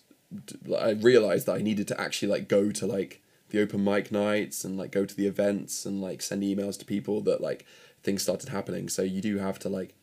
I 0.76 0.92
realized 0.92 1.46
that 1.46 1.58
i 1.58 1.62
needed 1.62 1.88
to 1.90 2.02
actually 2.02 2.30
like 2.30 2.48
go 2.48 2.72
to 2.72 2.88
like 2.88 3.22
the 3.54 3.62
open 3.62 3.82
mic 3.84 4.12
nights 4.12 4.66
and 4.66 4.78
like 4.78 4.92
go 4.92 5.06
to 5.06 5.16
the 5.16 5.28
events 5.28 5.86
and 5.86 6.02
like 6.02 6.22
send 6.22 6.44
emails 6.44 6.78
to 6.80 6.84
people 6.84 7.22
that 7.22 7.40
like 7.40 7.66
things 8.04 8.22
started 8.22 8.50
happening 8.50 8.90
so 8.90 9.02
you 9.02 9.22
do 9.22 9.38
have 9.38 9.58
to 9.60 9.70
like 9.70 9.94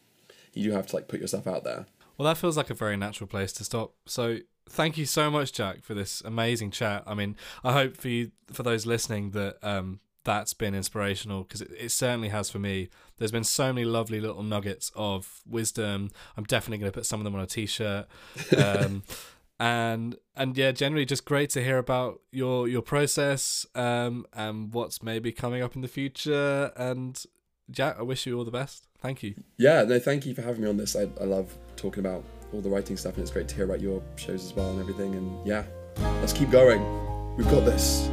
you 0.55 0.65
do 0.65 0.73
have 0.73 0.87
to 0.87 0.97
like 0.97 1.09
put 1.09 1.21
yourself 1.21 1.47
out 1.47 1.65
there 1.65 1.85
Well, 2.17 2.27
that 2.29 2.39
feels 2.39 2.57
like 2.57 2.71
a 2.71 2.75
very 2.75 2.97
natural 2.97 3.27
place 3.27 3.53
to 3.55 3.65
stop. 3.65 3.95
So, 4.07 4.39
thank 4.69 4.99
you 4.99 5.07
so 5.07 5.31
much, 5.31 5.53
Jack, 5.53 5.83
for 5.83 5.95
this 5.95 6.21
amazing 6.23 6.71
chat. 6.71 7.03
I 7.07 7.15
mean, 7.15 7.35
I 7.65 7.73
hope 7.73 7.97
for 7.97 8.09
you, 8.09 8.33
for 8.53 8.63
those 8.63 8.85
listening, 8.85 9.31
that 9.31 9.57
um, 9.63 10.01
that's 10.25 10.53
been 10.53 10.75
inspirational 10.75 11.45
because 11.45 11.63
it, 11.63 11.71
it 11.79 11.91
certainly 11.91 12.29
has 12.29 12.51
for 12.51 12.59
me. 12.59 12.91
There's 13.17 13.33
been 13.33 13.45
so 13.45 13.73
many 13.73 13.87
lovely 13.87 14.21
little 14.21 14.43
nuggets 14.43 14.93
of 14.95 15.41
wisdom. 15.49 16.11
I'm 16.37 16.45
definitely 16.45 16.79
going 16.79 16.93
to 16.93 16.95
put 16.99 17.07
some 17.07 17.21
of 17.21 17.25
them 17.25 17.35
on 17.35 17.41
a 17.41 17.47
t-shirt. 17.47 18.07
Um, 18.59 19.03
and 19.61 20.17
and 20.35 20.57
yeah, 20.57 20.73
generally 20.73 21.05
just 21.05 21.25
great 21.27 21.51
to 21.51 21.63
hear 21.63 21.79
about 21.79 22.21
your 22.33 22.67
your 22.67 22.83
process 22.83 23.67
um, 23.75 24.25
and 24.33 24.73
what's 24.73 25.03
maybe 25.03 25.31
coming 25.31 25.63
up 25.63 25.77
in 25.77 25.83
the 25.83 25.89
future. 25.89 26.73
And 26.77 27.23
Jack, 27.71 27.97
I 27.99 28.03
wish 28.03 28.27
you 28.27 28.37
all 28.39 28.45
the 28.45 28.51
best. 28.51 28.87
Thank 29.01 29.23
you. 29.23 29.35
yeah 29.57 29.83
no 29.85 29.99
thank 29.99 30.27
you 30.27 30.35
for 30.35 30.43
having 30.43 30.61
me 30.63 30.69
on 30.69 30.77
this 30.77 30.95
i, 30.95 31.09
I 31.19 31.25
love 31.25 31.57
talking 31.75 32.05
about 32.05 32.23
all 32.53 32.61
the 32.61 32.69
writing 32.69 32.99
stuff 32.99 33.15
and 33.15 33.23
it's 33.23 33.31
great 33.31 33.49
to 33.49 33.55
hear 33.55 33.65
about 33.65 33.81
your 33.81 34.03
shows 34.17 34.45
as 34.45 34.53
well 34.53 34.71
and 34.73 34.79
everything 34.79 35.15
and 35.15 35.47
yeah 35.47 35.65
let's 36.21 36.35
keep 36.35 36.51
going 36.51 36.83
we've 37.39 37.49
got 37.49 37.65
this 37.65 38.11